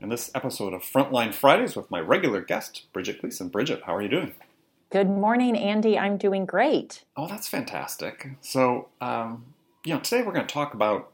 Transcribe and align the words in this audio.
In 0.00 0.10
this 0.10 0.30
episode 0.32 0.74
of 0.74 0.82
Frontline 0.82 1.34
Fridays 1.34 1.74
with 1.74 1.90
my 1.90 1.98
regular 1.98 2.40
guest, 2.40 2.86
Bridget 2.92 3.20
Gleason. 3.20 3.48
Bridget, 3.48 3.82
how 3.84 3.96
are 3.96 4.02
you 4.02 4.08
doing? 4.08 4.32
Good 4.90 5.08
morning, 5.08 5.56
Andy. 5.56 5.98
I'm 5.98 6.16
doing 6.16 6.46
great. 6.46 7.04
Oh, 7.16 7.26
that's 7.26 7.48
fantastic. 7.48 8.30
So, 8.40 8.88
um, 9.00 9.46
you 9.84 9.92
know, 9.92 10.00
today 10.00 10.22
we're 10.22 10.32
going 10.32 10.46
to 10.46 10.52
talk 10.52 10.72
about 10.72 11.10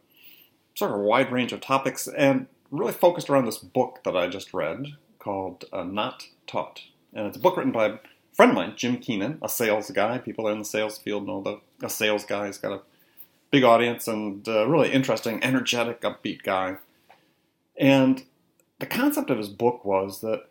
sort 0.74 0.90
of 0.90 0.98
a 0.98 1.02
wide 1.02 1.32
range 1.32 1.52
of 1.52 1.62
topics 1.62 2.06
and 2.08 2.46
really 2.70 2.92
focused 2.92 3.30
around 3.30 3.46
this 3.46 3.56
book 3.56 4.00
that 4.04 4.16
I 4.16 4.28
just 4.28 4.52
read 4.52 4.88
called 5.18 5.64
uh, 5.72 5.84
Not 5.84 6.28
Taught. 6.46 6.82
And 7.14 7.26
it's 7.26 7.38
a 7.38 7.40
book 7.40 7.56
written 7.56 7.72
by 7.72 7.86
a 7.86 7.98
friend 8.34 8.50
of 8.50 8.56
mine, 8.56 8.74
Jim 8.76 8.98
Keenan, 8.98 9.38
a 9.40 9.48
sales 9.48 9.90
guy. 9.92 10.18
People 10.18 10.46
in 10.48 10.58
the 10.58 10.64
sales 10.64 10.98
field 10.98 11.26
know 11.26 11.40
that 11.40 11.60
a 11.82 11.88
sales 11.88 12.24
guy. 12.24 12.46
He's 12.46 12.58
got 12.58 12.72
a 12.72 12.82
big 13.50 13.64
audience 13.64 14.06
and 14.06 14.46
uh, 14.46 14.68
really 14.68 14.92
interesting, 14.92 15.42
energetic, 15.42 16.02
upbeat 16.02 16.42
guy. 16.42 16.76
And 17.76 18.24
the 18.84 18.94
concept 18.94 19.30
of 19.30 19.38
his 19.38 19.48
book 19.48 19.82
was 19.84 20.20
that 20.20 20.44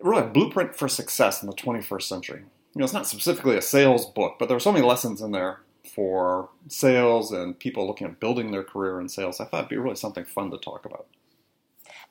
really 0.00 0.22
a 0.22 0.26
blueprint 0.26 0.76
for 0.76 0.86
success 0.86 1.42
in 1.42 1.48
the 1.48 1.56
21st 1.56 2.02
century. 2.02 2.40
You 2.40 2.78
know, 2.78 2.84
it's 2.84 2.94
not 2.94 3.08
specifically 3.08 3.56
a 3.56 3.62
sales 3.62 4.06
book, 4.06 4.36
but 4.38 4.46
there 4.46 4.56
are 4.56 4.60
so 4.60 4.70
many 4.70 4.86
lessons 4.86 5.20
in 5.20 5.32
there 5.32 5.60
for 5.92 6.50
sales 6.68 7.32
and 7.32 7.58
people 7.58 7.84
looking 7.84 8.06
at 8.06 8.20
building 8.20 8.52
their 8.52 8.62
career 8.62 9.00
in 9.00 9.08
sales. 9.08 9.40
I 9.40 9.44
thought 9.44 9.58
it'd 9.58 9.70
be 9.70 9.76
really 9.76 9.96
something 9.96 10.24
fun 10.24 10.52
to 10.52 10.58
talk 10.58 10.84
about. 10.84 11.06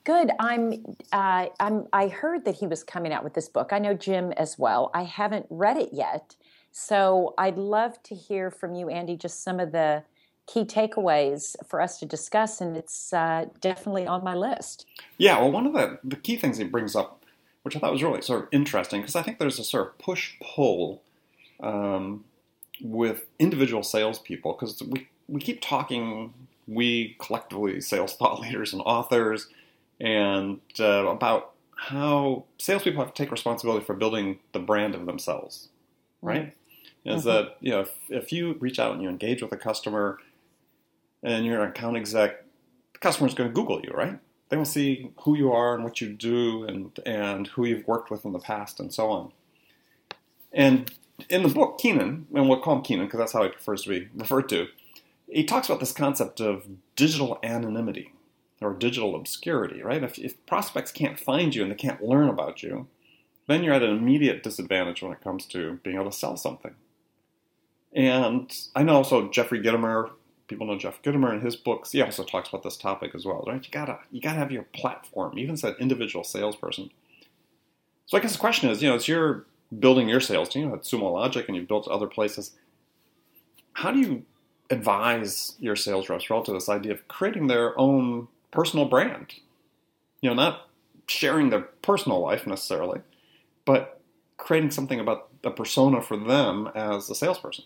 Good. 0.04 0.32
I'm. 0.38 0.84
Uh, 1.12 1.46
I'm. 1.58 1.86
I 1.92 2.08
heard 2.08 2.44
that 2.44 2.56
he 2.56 2.66
was 2.66 2.84
coming 2.84 3.12
out 3.12 3.24
with 3.24 3.34
this 3.34 3.48
book. 3.48 3.72
I 3.72 3.78
know 3.78 3.94
Jim 3.94 4.32
as 4.32 4.58
well. 4.58 4.90
I 4.92 5.04
haven't 5.04 5.46
read 5.48 5.78
it 5.78 5.90
yet, 5.92 6.36
so 6.72 7.34
I'd 7.38 7.56
love 7.56 8.02
to 8.02 8.14
hear 8.14 8.50
from 8.50 8.74
you, 8.74 8.88
Andy. 8.88 9.16
Just 9.16 9.44
some 9.44 9.60
of 9.60 9.70
the 9.70 10.02
key 10.46 10.64
takeaways 10.64 11.54
for 11.66 11.80
us 11.80 11.98
to 12.00 12.06
discuss, 12.06 12.60
and 12.60 12.76
it's 12.76 13.12
uh, 13.12 13.46
definitely 13.60 14.06
on 14.06 14.24
my 14.24 14.34
list. 14.34 14.86
Yeah, 15.18 15.38
well, 15.38 15.52
one 15.52 15.66
of 15.66 15.72
the, 15.72 15.98
the 16.02 16.16
key 16.16 16.36
things 16.36 16.58
he 16.58 16.64
brings 16.64 16.96
up, 16.96 17.24
which 17.62 17.76
I 17.76 17.78
thought 17.78 17.92
was 17.92 18.02
really 18.02 18.22
sort 18.22 18.42
of 18.42 18.48
interesting, 18.50 19.00
because 19.00 19.16
I 19.16 19.22
think 19.22 19.38
there's 19.38 19.58
a 19.58 19.64
sort 19.64 19.88
of 19.88 19.98
push 19.98 20.34
pull 20.42 21.02
um, 21.60 22.24
with 22.82 23.26
individual 23.38 23.82
salespeople, 23.82 24.52
because 24.54 24.82
we, 24.82 25.08
we 25.28 25.40
keep 25.40 25.60
talking, 25.60 26.34
we 26.66 27.16
collectively, 27.20 27.80
sales 27.80 28.14
thought 28.14 28.40
leaders 28.40 28.72
and 28.72 28.82
authors, 28.84 29.48
and 30.00 30.60
uh, 30.80 31.06
about 31.06 31.52
how 31.76 32.44
salespeople 32.58 33.02
have 33.04 33.14
to 33.14 33.22
take 33.22 33.30
responsibility 33.30 33.84
for 33.84 33.94
building 33.94 34.40
the 34.52 34.58
brand 34.58 34.94
of 34.94 35.06
themselves, 35.06 35.68
right? 36.20 36.46
Mm-hmm. 37.06 37.16
Is 37.16 37.24
that, 37.24 37.56
you 37.60 37.70
know, 37.70 37.80
if, 37.80 37.90
if 38.08 38.32
you 38.32 38.56
reach 38.60 38.78
out 38.78 38.92
and 38.92 39.02
you 39.02 39.08
engage 39.08 39.42
with 39.42 39.50
a 39.52 39.56
customer, 39.56 40.18
and 41.22 41.44
you're 41.44 41.62
an 41.62 41.70
account 41.70 41.96
exec, 41.96 42.44
the 42.92 42.98
customer's 42.98 43.34
going 43.34 43.48
to 43.48 43.54
Google 43.54 43.80
you, 43.82 43.92
right? 43.92 44.18
They 44.48 44.56
will 44.56 44.64
see 44.64 45.10
who 45.22 45.36
you 45.36 45.52
are 45.52 45.74
and 45.74 45.84
what 45.84 46.00
you 46.00 46.12
do 46.12 46.64
and, 46.64 46.98
and 47.06 47.46
who 47.48 47.64
you've 47.64 47.86
worked 47.86 48.10
with 48.10 48.24
in 48.24 48.32
the 48.32 48.38
past 48.38 48.80
and 48.80 48.92
so 48.92 49.10
on. 49.10 49.32
And 50.52 50.92
in 51.28 51.42
the 51.42 51.48
book, 51.48 51.78
Keenan, 51.78 52.26
and 52.34 52.48
we'll 52.48 52.60
call 52.60 52.76
him 52.76 52.82
Keenan 52.82 53.06
because 53.06 53.18
that's 53.18 53.32
how 53.32 53.44
he 53.44 53.48
prefers 53.48 53.82
to 53.82 53.88
be 53.88 54.08
referred 54.14 54.48
to, 54.50 54.66
he 55.26 55.44
talks 55.44 55.68
about 55.68 55.80
this 55.80 55.92
concept 55.92 56.40
of 56.40 56.66
digital 56.96 57.38
anonymity 57.42 58.12
or 58.60 58.74
digital 58.74 59.16
obscurity, 59.16 59.82
right? 59.82 60.02
If, 60.02 60.18
if 60.18 60.44
prospects 60.46 60.92
can't 60.92 61.18
find 61.18 61.54
you 61.54 61.62
and 61.62 61.70
they 61.70 61.76
can't 61.76 62.02
learn 62.02 62.28
about 62.28 62.62
you, 62.62 62.88
then 63.48 63.64
you're 63.64 63.74
at 63.74 63.82
an 63.82 63.96
immediate 63.96 64.42
disadvantage 64.42 65.02
when 65.02 65.12
it 65.12 65.22
comes 65.22 65.46
to 65.46 65.80
being 65.82 65.96
able 65.96 66.10
to 66.10 66.16
sell 66.16 66.36
something. 66.36 66.74
And 67.92 68.54
I 68.74 68.82
know 68.82 68.96
also 68.96 69.30
Jeffrey 69.30 69.60
Gitomer 69.60 70.10
people 70.52 70.66
know 70.66 70.76
Jeff 70.76 71.02
Gitomer 71.02 71.32
in 71.32 71.40
his 71.40 71.56
books. 71.56 71.92
He 71.92 72.02
also 72.02 72.24
talks 72.24 72.48
about 72.48 72.62
this 72.62 72.76
topic 72.76 73.14
as 73.14 73.24
well, 73.24 73.44
right? 73.46 73.64
You 73.64 73.70
gotta 73.70 73.98
you 74.10 74.20
gotta 74.20 74.38
have 74.38 74.52
your 74.52 74.64
platform, 74.64 75.38
even 75.38 75.54
as 75.54 75.64
an 75.64 75.74
individual 75.78 76.24
salesperson. 76.24 76.90
So 78.06 78.18
I 78.18 78.20
guess 78.20 78.32
the 78.32 78.38
question 78.38 78.70
is, 78.70 78.82
you 78.82 78.88
know, 78.88 78.96
as 78.96 79.08
you're 79.08 79.46
building 79.78 80.08
your 80.08 80.20
sales 80.20 80.48
team 80.48 80.72
at 80.72 80.82
Sumo 80.82 81.12
Logic 81.12 81.44
and 81.48 81.56
you've 81.56 81.68
built 81.68 81.88
other 81.88 82.06
places, 82.06 82.52
how 83.74 83.90
do 83.90 83.98
you 83.98 84.24
advise 84.70 85.56
your 85.58 85.76
sales 85.76 86.08
reps 86.08 86.28
relative 86.28 86.52
to 86.52 86.58
this 86.58 86.68
idea 86.68 86.92
of 86.92 87.08
creating 87.08 87.46
their 87.46 87.78
own 87.78 88.28
personal 88.50 88.84
brand? 88.84 89.34
You 90.20 90.30
know, 90.30 90.34
not 90.34 90.68
sharing 91.08 91.50
their 91.50 91.62
personal 91.62 92.20
life 92.20 92.46
necessarily, 92.46 93.00
but 93.64 94.00
creating 94.36 94.70
something 94.70 95.00
about 95.00 95.28
a 95.44 95.50
persona 95.50 96.02
for 96.02 96.16
them 96.16 96.68
as 96.74 97.08
a 97.10 97.14
salesperson. 97.14 97.64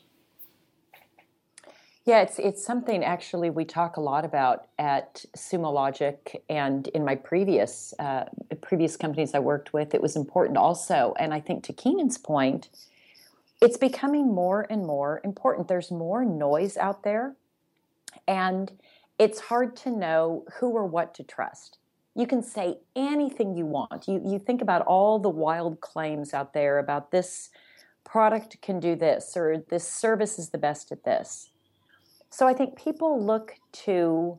Yeah, 2.06 2.20
it's 2.20 2.38
it's 2.38 2.64
something 2.64 3.02
actually 3.02 3.50
we 3.50 3.64
talk 3.64 3.96
a 3.96 4.00
lot 4.00 4.24
about 4.24 4.68
at 4.78 5.24
Sumo 5.36 5.72
Logic 5.72 6.40
and 6.48 6.86
in 6.88 7.04
my 7.04 7.16
previous 7.16 7.92
uh, 7.98 8.26
previous 8.60 8.96
companies 8.96 9.34
I 9.34 9.40
worked 9.40 9.72
with. 9.72 9.92
It 9.92 10.00
was 10.00 10.14
important 10.14 10.56
also, 10.56 11.14
and 11.18 11.34
I 11.34 11.40
think 11.40 11.64
to 11.64 11.72
Keenan's 11.72 12.16
point, 12.16 12.68
it's 13.60 13.76
becoming 13.76 14.32
more 14.32 14.68
and 14.70 14.86
more 14.86 15.20
important. 15.24 15.66
There's 15.66 15.90
more 15.90 16.24
noise 16.24 16.76
out 16.76 17.02
there, 17.02 17.34
and 18.28 18.70
it's 19.18 19.40
hard 19.40 19.74
to 19.78 19.90
know 19.90 20.44
who 20.60 20.70
or 20.70 20.86
what 20.86 21.12
to 21.16 21.24
trust. 21.24 21.78
You 22.14 22.28
can 22.28 22.40
say 22.40 22.78
anything 22.94 23.56
you 23.56 23.66
want. 23.66 24.06
You 24.06 24.22
you 24.24 24.38
think 24.38 24.62
about 24.62 24.82
all 24.82 25.18
the 25.18 25.28
wild 25.28 25.80
claims 25.80 26.32
out 26.32 26.52
there 26.54 26.78
about 26.78 27.10
this 27.10 27.50
product 28.04 28.62
can 28.62 28.78
do 28.78 28.94
this 28.94 29.36
or 29.36 29.64
this 29.70 29.88
service 29.88 30.38
is 30.38 30.50
the 30.50 30.58
best 30.58 30.92
at 30.92 31.02
this 31.02 31.50
so 32.36 32.46
I 32.46 32.52
think 32.52 32.76
people 32.76 33.24
look 33.24 33.54
to 33.86 34.38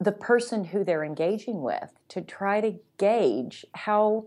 the 0.00 0.10
person 0.10 0.64
who 0.64 0.82
they're 0.82 1.04
engaging 1.04 1.62
with 1.62 1.92
to 2.08 2.22
try 2.22 2.60
to 2.60 2.74
gauge 2.98 3.64
how 3.72 4.26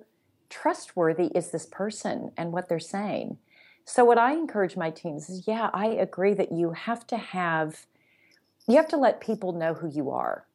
trustworthy 0.49 1.25
is 1.35 1.51
this 1.51 1.65
person 1.65 2.31
and 2.37 2.53
what 2.53 2.69
they're 2.69 2.79
saying. 2.79 3.39
So 3.83 4.05
what 4.05 4.17
I 4.17 4.31
encourage 4.31 4.77
my 4.77 4.89
teams 4.89 5.29
is 5.29 5.45
yeah, 5.45 5.69
I 5.73 5.87
agree 5.87 6.33
that 6.35 6.53
you 6.53 6.71
have 6.71 7.05
to 7.07 7.17
have 7.17 7.87
you 8.69 8.77
have 8.77 8.87
to 8.87 8.97
let 8.97 9.19
people 9.19 9.51
know 9.51 9.73
who 9.73 9.89
you 9.89 10.09
are. 10.09 10.45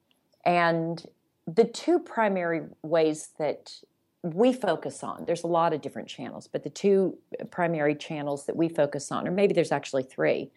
And 0.46 1.04
the 1.46 1.64
two 1.64 1.98
primary 1.98 2.62
ways 2.82 3.28
that 3.38 3.74
we 4.22 4.54
focus 4.54 5.04
on, 5.04 5.26
there's 5.26 5.44
a 5.44 5.48
lot 5.48 5.74
of 5.74 5.82
different 5.82 6.08
channels, 6.08 6.48
but 6.50 6.64
the 6.64 6.70
two 6.70 7.18
primary 7.50 7.94
channels 7.94 8.46
that 8.46 8.56
we 8.56 8.70
focus 8.70 9.12
on, 9.12 9.28
or 9.28 9.32
maybe 9.32 9.52
there's 9.52 9.70
actually 9.70 10.04
three, 10.04 10.50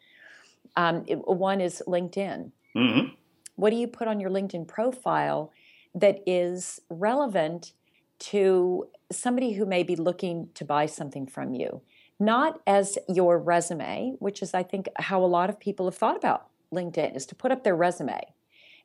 um, 0.76 1.04
it, 1.08 1.28
one 1.28 1.62
is 1.62 1.84
LinkedIn. 1.88 2.52
Mm-hmm. 2.76 3.14
What 3.56 3.70
do 3.70 3.76
you 3.76 3.88
put 3.88 4.08
on 4.08 4.20
your 4.20 4.30
LinkedIn 4.30 4.68
profile 4.68 5.52
that 5.94 6.22
is 6.26 6.82
relevant 6.90 7.74
to 8.20 8.88
somebody 9.12 9.54
who 9.54 9.66
may 9.66 9.84
be 9.84 9.96
looking 9.96 10.50
to 10.54 10.64
buy 10.64 10.86
something 10.86 11.28
from 11.28 11.54
you, 11.54 11.82
not 12.20 12.62
as 12.66 12.98
your 13.10 13.38
resume, 13.38 14.14
which 14.20 14.42
is, 14.42 14.54
I 14.54 14.64
think, 14.64 14.88
how 14.98 15.24
a 15.24 15.26
lot 15.26 15.50
of 15.50 15.60
people 15.60 15.86
have 15.88 15.98
thought 15.98 16.16
about 16.16 16.48
LinkedIn, 16.74 17.16
is 17.16 17.26
to 17.28 17.36
put 17.36 17.52
up 17.52 17.64
their 17.64 17.76
resume. 17.76 18.22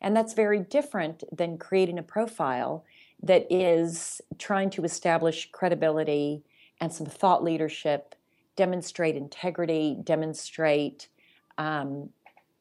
And 0.00 0.16
that's 0.16 0.34
very 0.34 0.60
different 0.60 1.22
than 1.30 1.58
creating 1.58 1.98
a 1.98 2.02
profile 2.02 2.84
that 3.22 3.46
is 3.50 4.20
trying 4.38 4.70
to 4.70 4.84
establish 4.84 5.50
credibility 5.52 6.42
and 6.80 6.92
some 6.92 7.06
thought 7.06 7.42
leadership, 7.42 8.14
demonstrate 8.56 9.16
integrity, 9.16 9.96
demonstrate 10.02 11.08
um, 11.58 12.10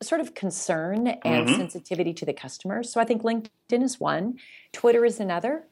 sort 0.02 0.22
of 0.22 0.34
concern 0.34 1.08
and 1.08 1.48
mm-hmm. 1.48 1.56
sensitivity 1.56 2.14
to 2.14 2.26
the 2.26 2.34
customer. 2.34 2.84
So 2.84 3.00
I 3.00 3.06
think 3.06 3.24
LinkedIn 3.24 3.84
is 3.84 4.00
one, 4.00 4.40
Twitter 4.72 5.06
is 5.06 5.20
another. 5.20 5.68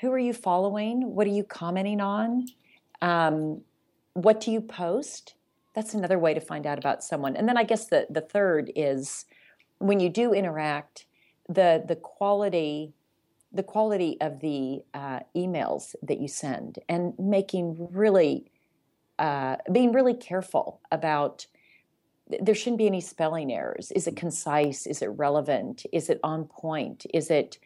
Who 0.00 0.10
are 0.10 0.18
you 0.18 0.32
following? 0.32 1.14
What 1.14 1.26
are 1.26 1.30
you 1.30 1.44
commenting 1.44 2.00
on? 2.00 2.48
Um, 3.00 3.62
what 4.14 4.40
do 4.40 4.50
you 4.50 4.60
post? 4.60 5.34
That's 5.74 5.94
another 5.94 6.18
way 6.18 6.34
to 6.34 6.40
find 6.40 6.66
out 6.66 6.78
about 6.78 7.02
someone. 7.02 7.36
And 7.36 7.48
then 7.48 7.56
I 7.56 7.62
guess 7.62 7.86
the, 7.86 8.06
the 8.10 8.20
third 8.20 8.72
is 8.74 9.24
when 9.78 10.00
you 10.00 10.08
do 10.08 10.32
interact, 10.32 11.06
the 11.48 11.82
the 11.86 11.96
quality 11.96 12.92
the 13.54 13.62
quality 13.62 14.16
of 14.20 14.40
the 14.40 14.80
uh, 14.94 15.20
emails 15.36 15.94
that 16.02 16.20
you 16.20 16.28
send 16.28 16.78
and 16.88 17.12
making 17.18 17.88
really 17.92 18.50
uh, 19.18 19.56
being 19.70 19.92
really 19.92 20.14
careful 20.14 20.80
about 20.90 21.46
there 22.40 22.54
shouldn't 22.54 22.78
be 22.78 22.86
any 22.86 23.00
spelling 23.00 23.52
errors. 23.52 23.90
Is 23.92 24.06
it 24.06 24.16
concise? 24.16 24.86
Is 24.86 25.02
it 25.02 25.06
relevant? 25.06 25.84
Is 25.92 26.08
it 26.08 26.20
on 26.22 26.44
point? 26.44 27.06
Is 27.12 27.30
it 27.30 27.58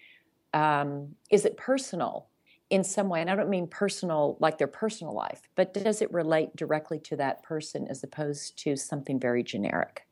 um, 0.54 1.14
is 1.30 1.44
it 1.44 1.56
personal 1.56 2.28
in 2.70 2.82
some 2.82 3.08
way? 3.08 3.20
And 3.20 3.30
i 3.30 3.36
don't 3.36 3.50
mean 3.50 3.66
personal 3.66 4.36
like 4.40 4.58
their 4.58 4.66
personal 4.66 5.14
life 5.14 5.42
but 5.54 5.74
does 5.74 6.02
it 6.02 6.12
relate 6.12 6.56
directly 6.56 6.98
to 7.00 7.16
that 7.16 7.42
person 7.42 7.86
as 7.88 8.02
opposed 8.02 8.58
to 8.60 8.76
something 8.76 9.20
very 9.20 9.42
generic? 9.42 10.06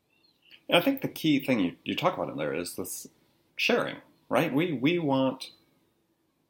I 0.71 0.81
think 0.81 1.01
the 1.01 1.07
key 1.07 1.39
thing 1.39 1.59
you, 1.59 1.75
you 1.83 1.95
talk 1.95 2.15
about 2.15 2.29
in 2.29 2.37
there 2.37 2.53
is 2.53 2.75
this 2.75 3.07
sharing 3.55 3.97
right? 4.29 4.53
We 4.53 4.73
we 4.73 4.99
want 4.99 5.51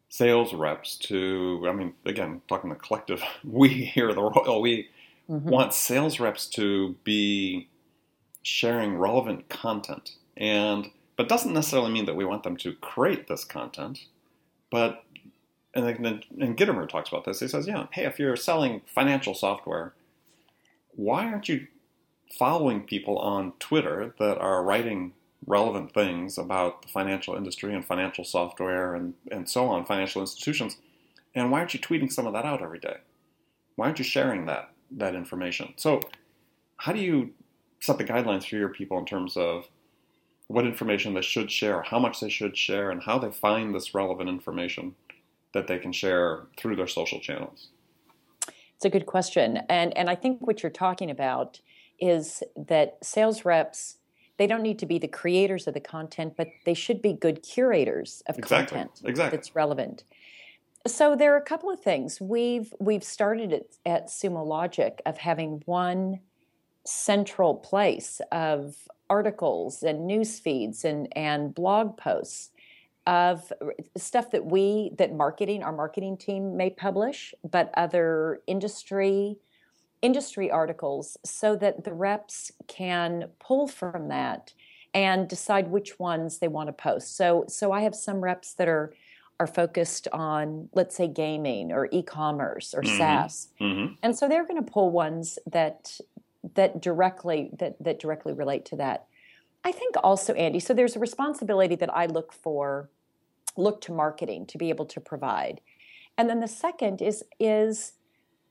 sales 0.09 0.53
reps 0.53 0.97
to, 0.97 1.65
I 1.67 1.73
mean, 1.73 1.93
again, 2.05 2.41
talking 2.47 2.69
the 2.69 2.75
collective, 2.75 3.21
we 3.43 3.69
here 3.69 4.13
the 4.13 4.21
Royal, 4.21 4.61
we 4.61 4.89
mm-hmm. 5.29 5.49
want 5.49 5.73
sales 5.73 6.19
reps 6.19 6.47
to 6.49 6.95
be 7.03 7.69
sharing 8.45 8.97
relevant 8.97 9.49
content. 9.49 10.11
And, 10.37 10.91
but 11.17 11.27
doesn't 11.27 11.53
necessarily 11.53 11.91
mean 11.91 12.05
that 12.05 12.15
we 12.15 12.25
want 12.25 12.43
them 12.43 12.57
to 12.57 12.73
create 12.73 13.27
this 13.27 13.43
content. 13.43 14.05
But, 14.69 15.03
and, 15.73 15.87
then, 15.87 16.23
and 16.39 16.57
Gitomer 16.57 16.87
talks 16.87 17.09
about 17.09 17.25
this. 17.25 17.39
He 17.39 17.47
says, 17.47 17.67
yeah, 17.67 17.87
hey, 17.91 18.05
if 18.05 18.19
you're 18.19 18.35
selling 18.35 18.81
financial 18.85 19.33
software, 19.33 19.93
why 20.91 21.25
aren't 21.25 21.49
you 21.49 21.67
following 22.37 22.81
people 22.81 23.17
on 23.17 23.53
Twitter 23.59 24.13
that 24.19 24.37
are 24.37 24.63
writing 24.63 25.13
relevant 25.47 25.93
things 25.93 26.37
about 26.37 26.81
the 26.81 26.87
financial 26.87 27.35
industry 27.35 27.73
and 27.73 27.85
financial 27.85 28.23
software 28.23 28.95
and, 28.95 29.13
and 29.31 29.49
so 29.49 29.67
on, 29.67 29.85
financial 29.85 30.21
institutions. 30.21 30.77
And 31.33 31.51
why 31.51 31.59
aren't 31.59 31.73
you 31.73 31.79
tweeting 31.79 32.11
some 32.11 32.27
of 32.27 32.33
that 32.33 32.45
out 32.45 32.61
every 32.61 32.79
day? 32.79 32.97
Why 33.75 33.85
aren't 33.85 33.99
you 33.99 34.05
sharing 34.05 34.45
that 34.45 34.71
that 34.91 35.15
information? 35.15 35.73
So 35.77 35.99
how 36.77 36.93
do 36.93 36.99
you 36.99 37.31
set 37.85 37.97
the 37.97 38.03
guidelines 38.03 38.47
for 38.47 38.55
your 38.55 38.69
people 38.69 38.97
in 38.97 39.05
terms 39.05 39.37
of 39.37 39.67
what 40.47 40.65
information 40.65 41.13
they 41.13 41.21
should 41.21 41.51
share, 41.51 41.81
how 41.81 41.99
much 41.99 42.19
they 42.19 42.29
should 42.29 42.57
share, 42.57 42.91
and 42.91 43.03
how 43.03 43.17
they 43.17 43.31
find 43.31 43.73
this 43.73 43.93
relevant 43.95 44.29
information 44.29 44.95
that 45.53 45.67
they 45.67 45.79
can 45.79 45.91
share 45.91 46.43
through 46.57 46.75
their 46.75 46.87
social 46.87 47.19
channels? 47.19 47.69
It's 48.75 48.85
a 48.85 48.89
good 48.89 49.05
question. 49.05 49.61
And 49.69 49.95
and 49.97 50.09
I 50.09 50.15
think 50.15 50.45
what 50.45 50.61
you're 50.61 50.69
talking 50.69 51.09
about 51.09 51.61
is 51.99 52.43
that 52.55 52.97
sales 53.01 53.45
reps 53.45 53.97
they 54.37 54.47
don't 54.47 54.61
need 54.61 54.79
to 54.79 54.85
be 54.85 54.99
the 54.99 55.07
creators 55.07 55.65
of 55.65 55.73
the 55.73 55.79
content, 55.79 56.33
but 56.35 56.49
they 56.65 56.73
should 56.73 57.01
be 57.01 57.13
good 57.13 57.41
curators 57.41 58.21
of 58.27 58.37
exactly. 58.37 58.77
content 58.77 59.01
exactly. 59.05 59.37
that's 59.37 59.55
relevant. 59.55 60.03
So 60.85 61.15
there 61.15 61.33
are 61.33 61.37
a 61.37 61.41
couple 61.41 61.71
of 61.71 61.79
things 61.79 62.19
we've 62.19 62.73
we've 62.79 63.03
started 63.03 63.53
at, 63.53 63.63
at 63.85 64.07
Sumo 64.07 64.45
Logic 64.45 65.01
of 65.05 65.17
having 65.17 65.63
one 65.65 66.19
central 66.85 67.55
place 67.55 68.21
of 68.31 68.75
articles 69.09 69.83
and 69.83 70.07
news 70.07 70.39
feeds 70.39 70.83
and 70.83 71.07
and 71.15 71.53
blog 71.53 71.97
posts 71.97 72.51
of 73.07 73.53
stuff 73.95 74.31
that 74.31 74.45
we 74.45 74.91
that 74.97 75.13
marketing 75.13 75.63
our 75.63 75.71
marketing 75.71 76.17
team 76.17 76.57
may 76.57 76.69
publish, 76.69 77.33
but 77.49 77.71
other 77.75 78.41
industry 78.47 79.37
industry 80.01 80.51
articles 80.51 81.17
so 81.23 81.55
that 81.55 81.83
the 81.83 81.93
reps 81.93 82.51
can 82.67 83.29
pull 83.39 83.67
from 83.67 84.07
that 84.09 84.53
and 84.93 85.27
decide 85.27 85.69
which 85.69 85.99
ones 85.99 86.39
they 86.39 86.47
want 86.47 86.67
to 86.67 86.73
post. 86.73 87.15
So 87.15 87.45
so 87.47 87.71
I 87.71 87.81
have 87.81 87.95
some 87.95 88.21
reps 88.21 88.53
that 88.53 88.67
are 88.67 88.93
are 89.39 89.47
focused 89.47 90.07
on 90.13 90.69
let's 90.73 90.95
say 90.95 91.07
gaming 91.07 91.71
or 91.71 91.89
e-commerce 91.91 92.73
or 92.73 92.81
mm-hmm. 92.81 92.97
SaaS. 92.97 93.49
Mm-hmm. 93.61 93.93
And 94.01 94.17
so 94.17 94.27
they're 94.27 94.47
going 94.47 94.63
to 94.63 94.71
pull 94.71 94.91
ones 94.91 95.37
that 95.45 95.99
that 96.53 96.81
directly 96.81 97.49
that 97.59 97.75
that 97.83 97.99
directly 97.99 98.33
relate 98.33 98.65
to 98.65 98.75
that. 98.77 99.07
I 99.63 99.71
think 99.71 99.95
also 100.03 100.33
Andy, 100.33 100.59
so 100.59 100.73
there's 100.73 100.95
a 100.95 100.99
responsibility 100.99 101.75
that 101.75 101.95
I 101.95 102.05
look 102.05 102.31
for 102.31 102.89
look 103.57 103.81
to 103.81 103.91
marketing 103.91 104.45
to 104.47 104.57
be 104.57 104.69
able 104.69 104.85
to 104.85 104.99
provide. 104.99 105.61
And 106.17 106.29
then 106.29 106.39
the 106.39 106.47
second 106.47 107.01
is 107.01 107.23
is 107.39 107.93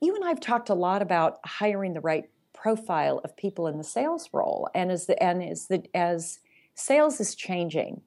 you 0.00 0.14
and 0.14 0.24
I 0.24 0.28
have 0.28 0.40
talked 0.40 0.68
a 0.68 0.74
lot 0.74 1.02
about 1.02 1.38
hiring 1.44 1.94
the 1.94 2.00
right 2.00 2.24
profile 2.52 3.20
of 3.24 3.36
people 3.36 3.66
in 3.66 3.78
the 3.78 3.84
sales 3.84 4.28
role, 4.32 4.68
and 4.74 4.90
as 4.90 5.06
the 5.06 5.22
and 5.22 5.42
as 5.42 5.66
the 5.66 5.84
as 5.94 6.40
sales 6.74 7.20
is 7.20 7.34
changing. 7.34 8.02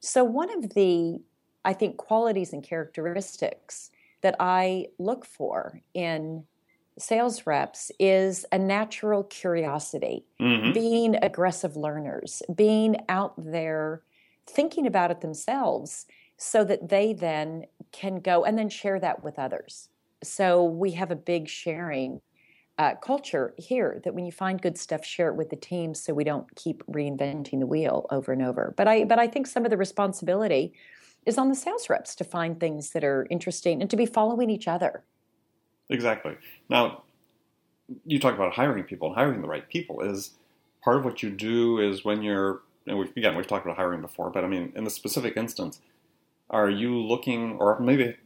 So 0.00 0.24
one 0.24 0.50
of 0.50 0.74
the 0.74 1.20
I 1.64 1.72
think 1.72 1.96
qualities 1.96 2.52
and 2.52 2.62
characteristics 2.62 3.90
that 4.22 4.36
I 4.38 4.86
look 4.98 5.24
for 5.24 5.80
in 5.94 6.44
sales 7.00 7.46
reps 7.46 7.90
is 7.98 8.44
a 8.52 8.58
natural 8.58 9.24
curiosity, 9.24 10.24
mm-hmm. 10.40 10.72
being 10.72 11.16
aggressive 11.16 11.76
learners, 11.76 12.42
being 12.54 12.96
out 13.08 13.34
there 13.36 14.02
thinking 14.46 14.86
about 14.86 15.10
it 15.10 15.20
themselves 15.20 16.06
so 16.36 16.64
that 16.64 16.88
they 16.88 17.12
then 17.12 17.66
can 17.92 18.20
go 18.20 18.44
and 18.44 18.58
then 18.58 18.68
share 18.68 18.98
that 18.98 19.22
with 19.22 19.38
others 19.38 19.90
so 20.22 20.64
we 20.64 20.92
have 20.92 21.10
a 21.10 21.16
big 21.16 21.48
sharing 21.48 22.20
uh, 22.78 22.94
culture 22.94 23.54
here 23.58 24.00
that 24.04 24.14
when 24.14 24.24
you 24.24 24.32
find 24.32 24.60
good 24.60 24.78
stuff, 24.78 25.04
share 25.04 25.28
it 25.28 25.36
with 25.36 25.50
the 25.50 25.56
team 25.56 25.94
so 25.94 26.14
we 26.14 26.24
don't 26.24 26.54
keep 26.56 26.84
reinventing 26.86 27.60
the 27.60 27.66
wheel 27.66 28.06
over 28.10 28.32
and 28.32 28.42
over. 28.42 28.72
But 28.76 28.88
I, 28.88 29.04
but 29.04 29.18
I 29.18 29.26
think 29.26 29.46
some 29.46 29.64
of 29.64 29.70
the 29.70 29.76
responsibility 29.76 30.72
is 31.26 31.36
on 31.36 31.48
the 31.48 31.54
sales 31.54 31.90
reps 31.90 32.14
to 32.16 32.24
find 32.24 32.58
things 32.58 32.90
that 32.90 33.04
are 33.04 33.26
interesting 33.30 33.82
and 33.82 33.90
to 33.90 33.96
be 33.96 34.06
following 34.06 34.48
each 34.48 34.66
other. 34.66 35.04
Exactly. 35.90 36.36
Now, 36.68 37.02
you 38.06 38.18
talk 38.18 38.34
about 38.34 38.54
hiring 38.54 38.84
people 38.84 39.08
and 39.08 39.16
hiring 39.16 39.42
the 39.42 39.48
right 39.48 39.68
people 39.68 40.00
is 40.00 40.32
part 40.82 40.96
of 40.96 41.04
what 41.04 41.22
you 41.22 41.30
do 41.30 41.78
is 41.78 42.04
when 42.04 42.22
you're 42.22 42.62
and 42.86 42.98
we've, 42.98 43.12
again 43.16 43.36
we've 43.36 43.46
talked 43.46 43.66
about 43.66 43.76
hiring 43.76 44.00
before, 44.00 44.30
but 44.30 44.44
I 44.44 44.48
mean 44.48 44.72
in 44.76 44.84
the 44.84 44.90
specific 44.90 45.36
instance, 45.36 45.80
are 46.50 46.70
you 46.70 46.98
looking 47.00 47.56
or 47.58 47.80
maybe 47.80 48.16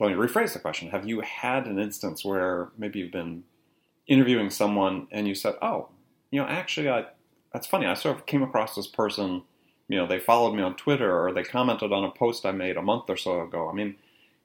let 0.00 0.10
me 0.10 0.16
rephrase 0.16 0.54
the 0.54 0.60
question. 0.60 0.90
Have 0.90 1.08
you 1.08 1.20
had 1.20 1.66
an 1.66 1.78
instance 1.78 2.24
where 2.24 2.70
maybe 2.78 3.00
you've 3.00 3.12
been 3.12 3.44
interviewing 4.08 4.50
someone 4.50 5.08
and 5.12 5.28
you 5.28 5.34
said, 5.34 5.54
"Oh, 5.62 5.88
you 6.30 6.40
know, 6.40 6.46
actually, 6.48 6.88
I, 6.90 7.06
that's 7.52 7.66
funny. 7.66 7.86
I 7.86 7.94
sort 7.94 8.16
of 8.18 8.26
came 8.26 8.42
across 8.42 8.76
this 8.76 8.86
person. 8.88 9.42
You 9.88 9.98
know, 9.98 10.06
they 10.06 10.20
followed 10.20 10.54
me 10.54 10.62
on 10.62 10.76
Twitter 10.76 11.18
or 11.18 11.32
they 11.32 11.42
commented 11.44 11.92
on 11.92 12.04
a 12.04 12.10
post 12.10 12.46
I 12.46 12.52
made 12.52 12.76
a 12.76 12.82
month 12.82 13.04
or 13.10 13.16
so 13.16 13.42
ago." 13.42 13.68
I 13.70 13.74
mean, 13.74 13.96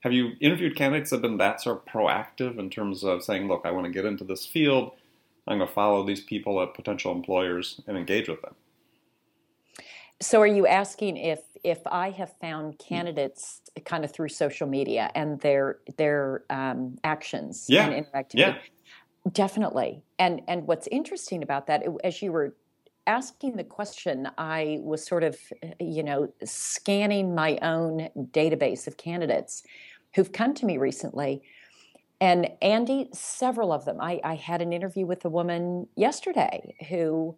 have 0.06 0.14
you 0.14 0.34
interviewed 0.40 0.76
candidates 0.76 1.10
that 1.10 1.16
have 1.16 1.24
been 1.24 1.38
that 1.38 1.60
sort 1.60 1.78
of 1.78 1.86
proactive 1.92 2.60
in 2.60 2.70
terms 2.70 3.04
of 3.04 3.24
saying, 3.24 3.48
"Look, 3.48 3.64
I 3.66 3.72
want 3.72 3.88
to 3.88 3.92
get 3.92 4.06
into 4.06 4.24
this 4.24 4.46
field. 4.46 4.92
I'm 5.48 5.58
going 5.58 5.68
to 5.68 5.74
follow 5.74 6.06
these 6.06 6.22
people 6.22 6.62
at 6.62 6.76
potential 6.76 7.12
employers 7.12 7.82
and 7.88 7.98
engage 7.98 8.30
with 8.30 8.40
them." 8.44 8.54
So, 10.22 10.40
are 10.42 10.48
you 10.48 10.68
asking 10.68 11.18
if 11.18 11.40
if 11.64 11.80
I 11.88 12.12
have 12.12 12.32
found 12.40 12.78
candidates 12.78 13.62
kind 13.84 14.06
of 14.06 14.12
through 14.12 14.30
social 14.30 14.68
media 14.68 15.10
and 15.16 15.40
their 15.42 15.80
their 15.98 16.44
um, 16.52 17.00
actions 17.04 17.66
yeah. 17.68 17.88
and 17.88 18.06
interactivity? 18.06 18.36
Yeah. 18.36 18.58
Definitely. 19.32 20.04
And 20.20 20.44
and 20.48 20.68
what's 20.68 20.88
interesting 20.92 21.42
about 21.42 21.66
that, 21.66 21.82
as 22.04 22.22
you 22.22 22.32
were 22.32 22.56
asking 23.08 23.56
the 23.56 23.64
question, 23.64 24.30
I 24.38 24.78
was 24.82 25.04
sort 25.04 25.24
of 25.24 25.36
you 25.80 26.04
know 26.04 26.32
scanning 26.44 27.34
my 27.34 27.58
own 27.64 28.10
database 28.32 28.86
of 28.86 28.98
candidates 28.98 29.64
who've 30.16 30.32
come 30.32 30.54
to 30.56 30.66
me 30.66 30.78
recently. 30.78 31.44
And 32.22 32.50
Andy, 32.62 33.10
several 33.14 33.72
of 33.74 33.86
them. 33.86 33.98
I, 34.00 34.22
I 34.24 34.36
had 34.36 34.62
an 34.62 34.72
interview 34.72 35.06
with 35.06 35.26
a 35.26 35.30
woman 35.30 35.88
yesterday 35.96 36.76
who 36.90 37.38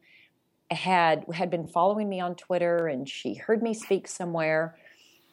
had 0.69 1.25
had 1.33 1.49
been 1.49 1.65
following 1.65 2.07
me 2.07 2.19
on 2.19 2.35
Twitter 2.35 2.87
and 2.87 3.07
she 3.09 3.33
heard 3.33 3.63
me 3.63 3.73
speak 3.73 4.07
somewhere 4.07 4.77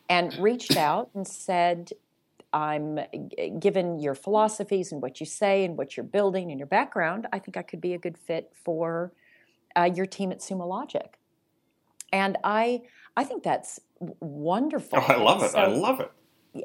and 0.08 0.34
reached 0.38 0.76
out 0.76 1.10
and 1.14 1.26
said 1.26 1.90
I'm 2.52 3.00
given 3.58 3.98
your 3.98 4.14
philosophies 4.14 4.92
and 4.92 5.02
what 5.02 5.18
you 5.18 5.26
say 5.26 5.64
and 5.64 5.76
what 5.76 5.96
you're 5.96 6.04
building 6.04 6.50
and 6.50 6.58
your 6.58 6.68
background, 6.68 7.26
I 7.32 7.40
think 7.40 7.56
I 7.56 7.62
could 7.62 7.80
be 7.80 7.94
a 7.94 7.98
good 7.98 8.16
fit 8.16 8.52
for 8.64 9.12
uh, 9.76 9.90
your 9.92 10.06
team 10.06 10.30
at 10.30 10.38
Sumo 10.38 10.68
Logic. 10.68 11.18
And 12.12 12.38
I, 12.44 12.82
I 13.16 13.24
think 13.24 13.42
that's 13.42 13.80
wonderful. 13.98 15.00
Oh, 15.00 15.12
I 15.12 15.16
love 15.16 15.42
it. 15.42 15.50
So, 15.50 15.58
I 15.58 15.66
love 15.66 15.98
it 15.98 16.12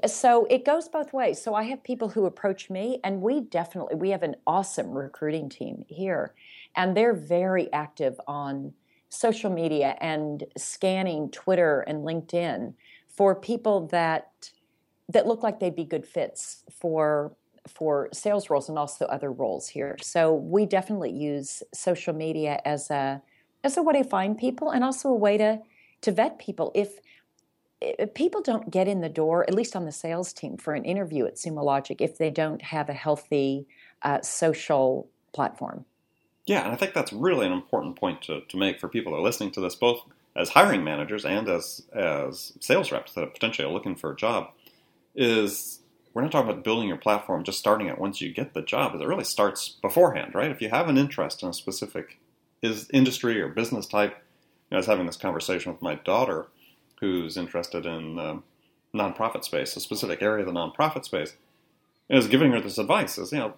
so 0.06 0.46
it 0.50 0.66
goes 0.66 0.88
both 0.88 1.14
ways. 1.14 1.42
So 1.42 1.56
i 1.56 1.64
have 1.64 1.84
people 1.84 2.10
who 2.10 2.26
approach 2.26 2.70
me 2.70 3.00
and 3.04 3.22
we 3.22 3.42
definitely 3.42 3.96
we 3.96 4.10
have 4.12 4.24
an 4.24 4.36
awesome 4.46 4.92
recruiting 4.92 5.50
team 5.50 5.86
here 5.88 6.34
and 6.76 6.96
they're 6.96 7.14
very 7.14 7.72
active 7.74 8.20
on 8.28 8.74
social 9.10 9.50
media 9.50 9.96
and 10.00 10.44
scanning 10.56 11.32
twitter 11.32 11.82
and 11.82 12.06
linkedin 12.06 12.74
for 13.08 13.34
people 13.34 13.88
that 13.88 14.52
that 15.10 15.26
look 15.26 15.42
like 15.42 15.60
they'd 15.60 15.76
be 15.76 15.84
good 15.84 16.06
fits 16.06 16.64
for 16.72 17.34
for 17.68 18.10
sales 18.14 18.50
roles 18.50 18.70
and 18.70 18.78
also 18.78 19.06
other 19.06 19.32
roles 19.32 19.68
here. 19.68 19.98
So 20.02 20.34
we 20.34 20.66
definitely 20.66 21.12
use 21.12 21.64
social 21.74 22.14
media 22.14 22.62
as 22.66 22.90
a 22.90 23.22
as 23.64 23.76
a 23.78 23.84
way 23.84 24.02
to 24.02 24.04
find 24.04 24.38
people 24.38 24.70
and 24.72 24.84
also 24.84 25.10
a 25.10 25.16
way 25.16 25.38
to 25.38 25.60
to 26.02 26.12
vet 26.12 26.40
people. 26.40 26.72
If 26.74 27.00
people 28.14 28.42
don't 28.42 28.70
get 28.70 28.88
in 28.88 29.02
the 29.02 29.10
door, 29.10 29.44
at 29.44 29.54
least 29.54 29.76
on 29.76 29.86
the 29.86 29.92
sales 29.92 30.34
team, 30.34 30.58
for 30.58 30.74
an 30.74 30.86
interview 30.86 31.26
at 31.26 31.36
Sumo 31.36 31.64
Logic 31.64 32.02
if 32.02 32.18
they 32.18 32.30
don't 32.30 32.62
have 32.62 32.90
a 32.90 32.94
healthy 32.94 33.68
uh, 34.02 34.22
social 34.22 35.08
platform. 35.34 35.86
Yeah, 36.46 36.64
and 36.64 36.74
I 36.74 36.76
think 36.76 36.94
that's 36.94 37.14
really 37.14 37.46
an 37.46 37.54
important 37.54 37.96
point 37.96 38.22
to, 38.24 38.42
to 38.42 38.58
make 38.58 38.80
for 38.80 38.88
people 38.88 39.12
that 39.12 39.20
are 39.20 39.24
listening 39.24 39.52
to 39.52 39.62
this, 39.62 39.76
both 39.76 40.02
as 40.36 40.50
hiring 40.50 40.84
managers 40.84 41.26
and 41.26 41.48
as 41.48 41.84
as 41.94 42.54
sales 42.60 42.92
reps 42.92 43.14
that 43.14 43.24
are 43.24 43.28
potentially 43.28 43.72
looking 43.72 43.96
for 43.96 44.12
a 44.12 44.16
job. 44.16 44.52
Is 45.16 45.80
we're 46.14 46.22
not 46.22 46.32
talking 46.32 46.50
about 46.50 46.64
building 46.64 46.88
your 46.88 46.98
platform 46.98 47.44
just 47.44 47.60
starting 47.60 47.88
it 47.88 48.00
once 48.00 48.20
you 48.20 48.34
get 48.34 48.54
the 48.54 48.62
job. 48.62 48.96
It 48.96 49.06
really 49.06 49.24
starts 49.24 49.70
beforehand, 49.70 50.34
right? 50.34 50.52
If 50.52 50.62
you 50.62 50.70
have 50.70 50.90
an 50.90 50.98
interest 50.98 51.44
in 51.44 51.50
a 51.50 51.54
specific 51.54 52.18
is 52.62 52.90
industry 52.92 53.40
or 53.40 53.48
business 53.48 53.86
type, 53.86 54.12
you 54.12 54.72
know, 54.72 54.78
I 54.78 54.80
was 54.80 54.88
having 54.88 55.06
this 55.06 55.18
conversation 55.18 55.72
with 55.72 55.82
my 55.82 55.96
daughter 55.96 56.48
who's 57.00 57.38
interested 57.38 57.86
in 57.86 58.16
the 58.16 58.42
nonprofit 58.94 59.44
space, 59.44 59.76
a 59.76 59.80
specific 59.80 60.22
area 60.22 60.46
of 60.46 60.54
the 60.54 60.60
nonprofit 60.60 61.06
space, 61.06 61.36
is 62.10 62.28
giving 62.28 62.52
her 62.52 62.62
this 62.62 62.78
advice: 62.78 63.18
is 63.18 63.32
you 63.32 63.40
know, 63.40 63.54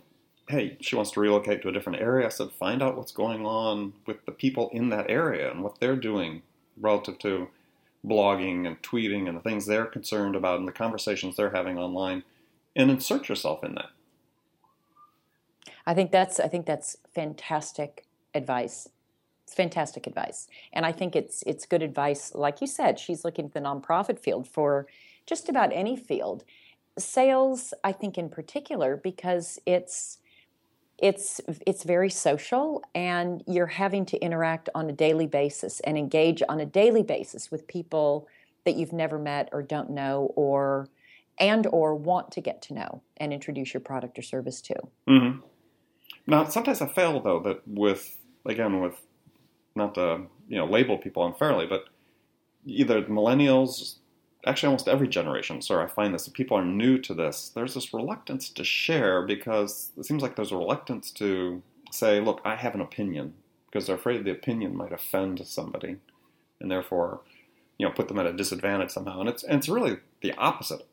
hey, 0.48 0.78
she 0.82 0.96
wants 0.96 1.12
to 1.12 1.20
relocate 1.20 1.62
to 1.62 1.70
a 1.70 1.72
different 1.72 2.02
area. 2.02 2.26
I 2.26 2.30
said, 2.30 2.52
find 2.52 2.82
out 2.84 2.98
what's 2.98 3.12
going 3.12 3.46
on 3.46 3.94
with 4.06 4.26
the 4.26 4.32
people 4.32 4.70
in 4.74 4.90
that 4.90 5.10
area 5.10 5.50
and 5.50 5.64
what 5.64 5.80
they're 5.80 5.96
doing 5.96 6.42
relative 6.80 7.20
to 7.20 7.48
blogging 8.06 8.66
and 8.68 8.82
tweeting 8.82 9.28
and 9.28 9.38
the 9.38 9.42
things 9.42 9.66
they're 9.66 9.86
concerned 9.86 10.36
about 10.36 10.60
and 10.60 10.68
the 10.68 10.74
conversations 10.74 11.36
they're 11.36 11.52
having 11.52 11.78
online, 11.78 12.24
and 12.76 12.92
insert 12.92 13.30
yourself 13.30 13.64
in 13.64 13.76
that. 13.76 13.90
I 15.86 15.94
think 15.94 16.12
that's 16.12 16.40
I 16.40 16.48
think 16.48 16.66
that's 16.66 16.98
fantastic 17.14 18.06
advice. 18.34 18.90
It's 19.52 19.58
fantastic 19.58 20.08
advice. 20.08 20.48
And 20.72 20.86
I 20.86 20.94
think 20.94 21.14
it's 21.14 21.44
it's 21.46 21.66
good 21.66 21.84
advice. 21.84 22.34
Like 22.34 22.62
you 22.62 22.68
said, 22.68 22.98
she's 22.98 23.26
looking 23.26 23.44
at 23.44 23.54
the 23.54 23.60
nonprofit 23.60 24.18
field 24.18 24.48
for 24.48 24.88
just 25.26 25.50
about 25.50 25.74
any 25.74 25.98
field. 25.98 26.46
Sales, 26.98 27.74
I 27.84 27.92
think 27.92 28.18
in 28.18 28.30
particular, 28.30 28.96
because 28.96 29.60
it's 29.66 30.20
it's 30.98 31.42
it's 31.68 31.84
very 31.84 32.10
social 32.10 32.82
and 32.96 33.44
you're 33.46 33.68
having 33.68 34.06
to 34.06 34.18
interact 34.20 34.70
on 34.74 34.90
a 34.90 34.94
daily 34.94 35.28
basis 35.28 35.82
and 35.82 35.98
engage 35.98 36.42
on 36.48 36.62
a 36.62 36.66
daily 36.66 37.04
basis 37.04 37.52
with 37.52 37.68
people 37.68 38.30
that 38.64 38.78
you've 38.78 38.94
never 38.94 39.20
met 39.20 39.50
or 39.52 39.62
don't 39.62 39.90
know 39.90 40.32
or 40.38 40.88
and 41.38 41.68
or 41.68 41.94
want 41.94 42.32
to 42.32 42.40
get 42.40 42.62
to 42.62 42.74
know 42.74 43.02
and 43.18 43.34
introduce 43.34 43.74
your 43.74 43.82
product 43.82 44.18
or 44.18 44.22
service 44.22 44.62
to. 44.62 44.76
Mm-hmm. 45.10 45.40
Now, 46.26 46.46
sometimes 46.46 46.80
I 46.80 46.88
fail 46.88 47.20
though 47.20 47.42
that 47.42 47.68
with 47.68 48.18
again 48.46 48.80
with 48.80 48.96
not 49.76 49.96
to 49.96 50.24
you 50.48 50.58
know 50.58 50.66
label 50.66 50.98
people 50.98 51.26
unfairly, 51.26 51.66
but 51.66 51.86
either 52.66 53.02
millennials, 53.04 53.96
actually 54.46 54.68
almost 54.68 54.88
every 54.88 55.08
generation. 55.08 55.62
Sorry, 55.62 55.84
I 55.84 55.88
find 55.88 56.14
this. 56.14 56.28
People 56.30 56.58
are 56.58 56.66
new 56.66 56.98
to 57.00 57.14
this. 57.14 57.50
There's 57.50 57.74
this 57.74 57.94
reluctance 57.94 58.50
to 58.50 58.64
share 58.64 59.22
because 59.22 59.92
it 59.98 60.06
seems 60.06 60.22
like 60.22 60.36
there's 60.36 60.52
a 60.52 60.58
reluctance 60.58 61.12
to 61.12 61.62
say, 61.92 62.20
"Look, 62.20 62.42
I 62.46 62.56
have 62.56 62.76
an 62.76 62.82
opinion," 62.82 63.34
because 63.66 63.88
they're 63.88 63.96
afraid 63.96 64.24
the 64.24 64.32
opinion 64.32 64.76
might 64.76 64.92
offend 64.94 65.46
somebody, 65.48 65.98
and 66.60 66.70
therefore, 66.72 67.22
you 67.78 67.88
know, 67.88 67.94
put 67.94 68.08
them 68.08 68.20
at 68.20 68.26
a 68.26 68.34
disadvantage 68.34 68.92
somehow. 68.92 69.20
And 69.20 69.30
it's 69.30 69.44
and 69.44 69.58
it's 69.58 69.70
really 69.70 69.98
the 70.22 70.34
opposite. 70.36 70.88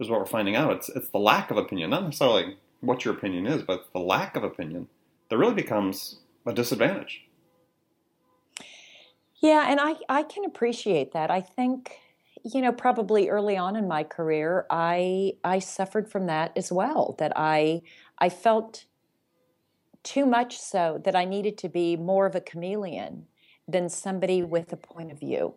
Is 0.00 0.08
what 0.08 0.18
we're 0.18 0.26
finding 0.26 0.56
out. 0.56 0.72
It's 0.72 0.88
it's 0.88 1.10
the 1.10 1.18
lack 1.18 1.50
of 1.50 1.56
opinion, 1.56 1.90
not 1.90 2.02
necessarily 2.02 2.56
what 2.80 3.04
your 3.04 3.14
opinion 3.14 3.46
is, 3.46 3.62
but 3.62 3.92
the 3.92 4.00
lack 4.00 4.34
of 4.34 4.42
opinion 4.42 4.88
that 5.28 5.38
really 5.38 5.54
becomes 5.54 6.18
a 6.44 6.52
disadvantage. 6.52 7.24
Yeah, 9.42 9.66
and 9.68 9.80
I, 9.80 9.96
I 10.08 10.22
can 10.22 10.44
appreciate 10.44 11.12
that. 11.12 11.30
I 11.30 11.40
think, 11.40 11.98
you 12.44 12.62
know, 12.62 12.72
probably 12.72 13.28
early 13.28 13.56
on 13.56 13.74
in 13.74 13.88
my 13.88 14.04
career, 14.04 14.66
I 14.70 15.34
I 15.44 15.58
suffered 15.58 16.08
from 16.08 16.26
that 16.26 16.52
as 16.56 16.70
well. 16.72 17.16
That 17.18 17.32
I 17.36 17.82
I 18.18 18.28
felt 18.28 18.86
too 20.04 20.26
much 20.26 20.58
so 20.58 21.00
that 21.04 21.16
I 21.16 21.24
needed 21.24 21.58
to 21.58 21.68
be 21.68 21.96
more 21.96 22.26
of 22.26 22.34
a 22.34 22.40
chameleon 22.40 23.26
than 23.68 23.88
somebody 23.88 24.42
with 24.42 24.72
a 24.72 24.76
point 24.76 25.12
of 25.12 25.18
view. 25.18 25.54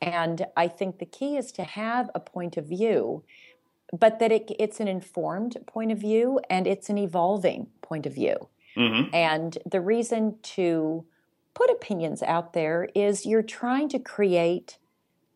And 0.00 0.46
I 0.56 0.68
think 0.68 0.98
the 0.98 1.06
key 1.06 1.36
is 1.36 1.52
to 1.52 1.64
have 1.64 2.10
a 2.14 2.20
point 2.20 2.56
of 2.56 2.66
view, 2.66 3.24
but 3.96 4.18
that 4.18 4.32
it, 4.32 4.50
it's 4.58 4.80
an 4.80 4.88
informed 4.88 5.56
point 5.66 5.92
of 5.92 5.98
view 5.98 6.40
and 6.50 6.66
it's 6.66 6.88
an 6.88 6.98
evolving 6.98 7.68
point 7.80 8.06
of 8.06 8.14
view. 8.14 8.48
Mm-hmm. 8.76 9.14
And 9.14 9.58
the 9.64 9.80
reason 9.80 10.36
to 10.42 11.04
put 11.54 11.70
opinions 11.70 12.22
out 12.22 12.52
there 12.52 12.88
is 12.94 13.24
you're 13.24 13.42
trying 13.42 13.88
to 13.90 13.98
create 13.98 14.78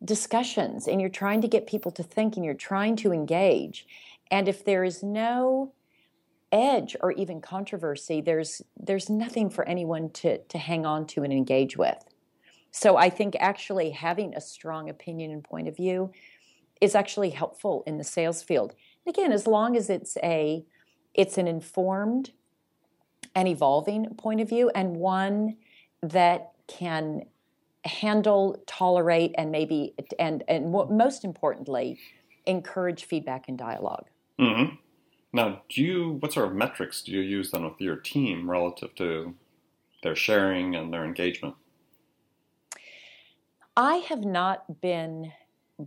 discussions 0.03 0.87
and 0.87 1.01
you're 1.01 1.09
trying 1.09 1.41
to 1.41 1.47
get 1.47 1.67
people 1.67 1.91
to 1.91 2.03
think 2.03 2.35
and 2.35 2.45
you're 2.45 2.53
trying 2.53 2.95
to 2.97 3.11
engage. 3.11 3.87
And 4.31 4.47
if 4.47 4.63
there 4.63 4.83
is 4.83 5.01
no 5.03 5.73
edge 6.51 6.95
or 7.01 7.11
even 7.13 7.41
controversy, 7.41 8.21
there's 8.21 8.61
there's 8.77 9.09
nothing 9.09 9.49
for 9.49 9.67
anyone 9.67 10.09
to 10.11 10.39
to 10.39 10.57
hang 10.57 10.85
on 10.85 11.07
to 11.07 11.23
and 11.23 11.33
engage 11.33 11.77
with. 11.77 11.97
So 12.71 12.97
I 12.97 13.09
think 13.09 13.35
actually 13.39 13.91
having 13.91 14.33
a 14.33 14.41
strong 14.41 14.89
opinion 14.89 15.31
and 15.31 15.43
point 15.43 15.67
of 15.67 15.75
view 15.75 16.11
is 16.79 16.95
actually 16.95 17.31
helpful 17.31 17.83
in 17.87 17.97
the 17.97 18.03
sales 18.03 18.43
field. 18.43 18.73
And 19.05 19.15
again, 19.15 19.31
as 19.31 19.47
long 19.47 19.75
as 19.75 19.89
it's 19.89 20.17
a 20.23 20.65
it's 21.13 21.37
an 21.37 21.47
informed 21.47 22.31
and 23.35 23.47
evolving 23.47 24.15
point 24.15 24.41
of 24.41 24.49
view 24.49 24.71
and 24.73 24.95
one 24.95 25.57
that 26.01 26.51
can 26.67 27.23
handle, 27.85 28.61
tolerate, 28.67 29.33
and 29.37 29.51
maybe 29.51 29.93
and 30.17 30.43
and 30.47 30.71
most 30.71 31.23
importantly, 31.23 31.99
encourage 32.45 33.05
feedback 33.05 33.47
and 33.47 33.57
dialog 33.57 34.05
mm-hmm. 34.39 34.75
Now, 35.31 35.61
do 35.69 35.81
you 35.81 36.17
what 36.19 36.33
sort 36.33 36.47
of 36.47 36.55
metrics 36.55 37.01
do 37.03 37.11
you 37.11 37.21
use 37.21 37.51
then 37.51 37.63
with 37.63 37.79
your 37.79 37.97
team 37.97 38.49
relative 38.49 38.95
to 38.95 39.35
their 40.01 40.15
sharing 40.15 40.75
and 40.75 40.91
their 40.91 41.05
engagement? 41.05 41.55
I 43.77 43.97
have 43.97 44.25
not 44.25 44.81
been 44.81 45.31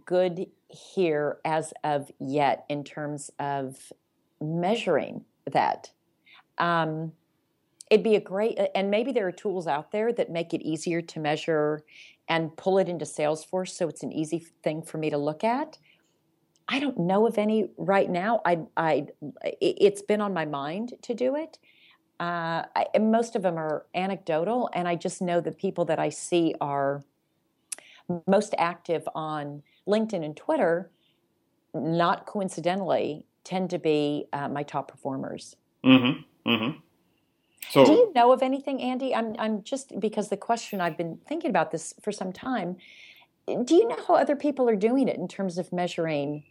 good 0.06 0.46
here 0.68 1.38
as 1.44 1.74
of 1.84 2.10
yet 2.18 2.64
in 2.68 2.84
terms 2.84 3.30
of 3.38 3.92
measuring 4.40 5.24
that. 5.50 5.90
Um, 6.58 7.12
it'd 7.92 8.02
be 8.02 8.16
a 8.16 8.20
great 8.20 8.58
and 8.74 8.90
maybe 8.90 9.12
there 9.12 9.26
are 9.26 9.32
tools 9.32 9.66
out 9.66 9.92
there 9.92 10.12
that 10.14 10.30
make 10.30 10.54
it 10.54 10.62
easier 10.62 11.02
to 11.02 11.20
measure 11.20 11.84
and 12.26 12.56
pull 12.56 12.78
it 12.78 12.88
into 12.88 13.04
salesforce 13.04 13.68
so 13.68 13.86
it's 13.86 14.02
an 14.02 14.10
easy 14.12 14.46
thing 14.62 14.80
for 14.82 14.96
me 14.96 15.10
to 15.10 15.18
look 15.18 15.44
at 15.44 15.76
i 16.68 16.80
don't 16.80 16.98
know 16.98 17.26
of 17.26 17.36
any 17.36 17.68
right 17.76 18.08
now 18.08 18.40
i 18.46 18.58
i 18.78 19.06
it's 19.60 20.00
been 20.00 20.22
on 20.22 20.32
my 20.32 20.46
mind 20.46 20.94
to 21.02 21.12
do 21.12 21.36
it 21.36 21.58
uh, 22.20 22.62
I, 22.76 22.86
most 23.00 23.34
of 23.34 23.42
them 23.42 23.58
are 23.58 23.84
anecdotal 23.94 24.70
and 24.72 24.88
i 24.88 24.94
just 24.94 25.20
know 25.20 25.42
the 25.42 25.52
people 25.52 25.84
that 25.84 25.98
i 25.98 26.08
see 26.08 26.54
are 26.62 27.04
most 28.26 28.54
active 28.56 29.06
on 29.14 29.62
linkedin 29.86 30.24
and 30.24 30.34
twitter 30.34 30.90
not 31.74 32.24
coincidentally 32.24 33.26
tend 33.44 33.68
to 33.68 33.78
be 33.78 34.28
uh, 34.32 34.48
my 34.48 34.62
top 34.62 34.88
performers 34.88 35.56
mm-hmm. 35.84 36.50
Mm-hmm. 36.50 36.78
So, 37.70 37.84
do 37.84 37.92
you 37.92 38.12
know 38.14 38.32
of 38.32 38.42
anything, 38.42 38.82
Andy? 38.82 39.14
I'm, 39.14 39.34
I'm 39.38 39.62
just 39.62 39.98
because 39.98 40.28
the 40.28 40.36
question 40.36 40.80
I've 40.80 40.96
been 40.96 41.18
thinking 41.26 41.50
about 41.50 41.70
this 41.70 41.94
for 42.02 42.12
some 42.12 42.32
time. 42.32 42.76
Do 43.46 43.74
you 43.74 43.88
know 43.88 43.98
how 44.06 44.14
other 44.14 44.36
people 44.36 44.68
are 44.68 44.76
doing 44.76 45.08
it 45.08 45.16
in 45.16 45.26
terms 45.26 45.58
of 45.58 45.72
measuring 45.72 46.44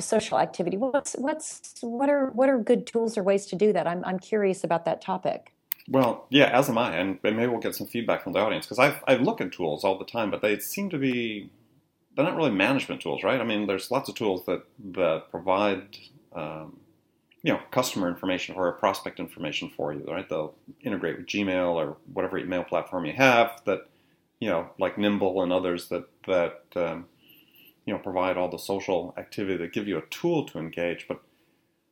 social 0.00 0.38
activity? 0.38 0.76
What's 0.76 1.14
what's 1.14 1.74
what 1.80 2.10
are 2.10 2.30
what 2.30 2.48
are 2.48 2.58
good 2.58 2.86
tools 2.86 3.16
or 3.16 3.22
ways 3.22 3.46
to 3.46 3.56
do 3.56 3.72
that? 3.72 3.86
I'm 3.86 4.04
I'm 4.04 4.18
curious 4.18 4.64
about 4.64 4.84
that 4.84 5.00
topic. 5.00 5.52
Well, 5.88 6.26
yeah, 6.28 6.46
as 6.46 6.68
am 6.68 6.76
I, 6.76 6.96
and 6.96 7.18
maybe 7.22 7.46
we'll 7.46 7.60
get 7.60 7.74
some 7.74 7.86
feedback 7.86 8.22
from 8.22 8.32
the 8.32 8.40
audience 8.40 8.66
because 8.66 8.78
I 8.78 9.00
I 9.06 9.16
look 9.16 9.40
at 9.40 9.52
tools 9.52 9.84
all 9.84 9.98
the 9.98 10.04
time, 10.04 10.30
but 10.30 10.42
they 10.42 10.58
seem 10.58 10.90
to 10.90 10.98
be 10.98 11.50
they're 12.14 12.24
not 12.24 12.36
really 12.36 12.50
management 12.50 13.00
tools, 13.00 13.22
right? 13.22 13.40
I 13.40 13.44
mean, 13.44 13.66
there's 13.66 13.90
lots 13.90 14.08
of 14.08 14.14
tools 14.14 14.44
that 14.46 14.64
that 14.92 15.30
provide 15.30 15.96
um, 16.34 16.78
you 17.48 17.54
know 17.54 17.60
customer 17.70 18.10
information 18.10 18.56
or 18.56 18.70
prospect 18.72 19.18
information 19.18 19.70
for 19.74 19.94
you, 19.94 20.04
right? 20.06 20.28
They'll 20.28 20.54
integrate 20.82 21.16
with 21.16 21.26
Gmail 21.26 21.72
or 21.76 21.96
whatever 22.12 22.36
email 22.36 22.62
platform 22.62 23.06
you 23.06 23.14
have 23.14 23.62
that 23.64 23.88
you 24.38 24.50
know, 24.50 24.68
like 24.78 24.98
Nimble 24.98 25.42
and 25.42 25.50
others 25.50 25.88
that 25.88 26.04
that 26.26 26.64
um, 26.76 27.06
you 27.86 27.94
know 27.94 27.98
provide 27.98 28.36
all 28.36 28.50
the 28.50 28.58
social 28.58 29.14
activity 29.16 29.56
that 29.56 29.72
give 29.72 29.88
you 29.88 29.96
a 29.96 30.06
tool 30.10 30.44
to 30.48 30.58
engage. 30.58 31.06
But 31.08 31.22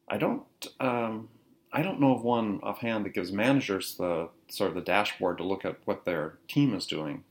I 0.07 0.19
don't 0.19 0.45
um, 0.79 1.31
I 1.73 1.81
don't 1.81 2.01
know 2.01 2.15
of 2.15 2.23
one 2.23 2.61
offhand 2.63 3.07
that 3.07 3.15
gives 3.15 3.33
managers 3.33 3.97
the 3.97 4.29
sort 4.49 4.69
of 4.69 4.75
the 4.75 4.83
dashboard 4.83 5.39
to 5.39 5.45
look 5.45 5.65
at 5.65 5.79
what 5.87 6.05
their 6.05 6.35
team 6.49 6.75
is 6.75 6.85
doing. 6.87 7.25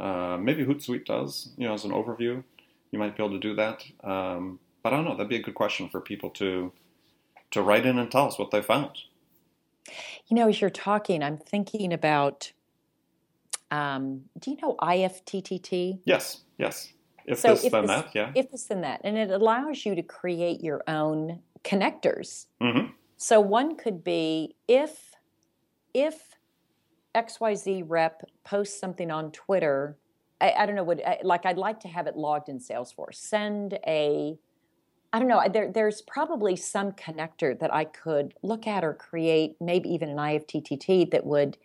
Uh, 0.00 0.36
maybe 0.36 0.64
Hootsuite 0.64 1.04
does, 1.04 1.50
you 1.56 1.68
know, 1.68 1.74
as 1.74 1.84
an 1.84 1.92
overview. 1.92 2.42
You 2.90 2.98
might 2.98 3.16
be 3.16 3.22
able 3.22 3.34
to 3.34 3.40
do 3.40 3.54
that. 3.54 3.84
Um, 4.02 4.58
but 4.82 4.92
I 4.92 4.96
don't 4.96 5.04
know. 5.04 5.12
That'd 5.12 5.28
be 5.28 5.36
a 5.36 5.42
good 5.42 5.54
question 5.54 5.88
for 5.88 6.00
people 6.00 6.30
to 6.30 6.72
to 7.50 7.62
write 7.62 7.86
in 7.86 7.98
and 7.98 8.10
tell 8.10 8.26
us 8.26 8.38
what 8.38 8.50
they 8.50 8.62
found. 8.62 8.98
You 10.26 10.36
know, 10.36 10.48
as 10.48 10.60
you're 10.60 10.70
talking, 10.70 11.22
I'm 11.22 11.38
thinking 11.38 11.92
about. 11.92 12.52
Um, 13.70 14.22
do 14.38 14.50
you 14.50 14.56
know 14.62 14.76
IFTTT? 14.80 16.00
Yes. 16.04 16.42
Yes. 16.56 16.92
If 17.26 17.38
so 17.40 17.48
this, 17.50 17.64
if 17.64 17.72
then 17.72 17.86
this, 17.86 17.90
that. 17.90 18.14
Yeah. 18.14 18.32
If 18.34 18.50
this, 18.50 18.64
then 18.64 18.80
that, 18.80 19.02
and 19.04 19.18
it 19.18 19.30
allows 19.30 19.84
you 19.84 19.94
to 19.94 20.02
create 20.02 20.62
your 20.62 20.82
own 20.88 21.40
connectors. 21.62 22.46
Mm-hmm. 22.62 22.92
So 23.18 23.40
one 23.40 23.76
could 23.76 24.02
be 24.02 24.56
if 24.66 25.14
if 25.92 26.36
XYZ 27.14 27.84
rep 27.86 28.22
posts 28.44 28.78
something 28.80 29.10
on 29.10 29.32
Twitter, 29.32 29.98
I, 30.40 30.52
I 30.52 30.66
don't 30.66 30.76
know 30.76 30.84
what 30.84 31.00
like 31.22 31.44
I'd 31.44 31.58
like 31.58 31.80
to 31.80 31.88
have 31.88 32.06
it 32.06 32.16
logged 32.16 32.48
in 32.48 32.58
Salesforce. 32.58 33.16
Send 33.16 33.78
a 33.86 34.38
I 35.12 35.18
don't 35.18 35.28
know. 35.28 35.42
There, 35.50 35.70
there's 35.72 36.02
probably 36.02 36.54
some 36.56 36.92
connector 36.92 37.58
that 37.60 37.72
I 37.72 37.84
could 37.84 38.34
look 38.42 38.66
at 38.66 38.84
or 38.84 38.92
create, 38.92 39.56
maybe 39.60 39.88
even 39.90 40.10
an 40.10 40.16
IFTTT 40.16 41.10
that 41.12 41.24
would 41.24 41.56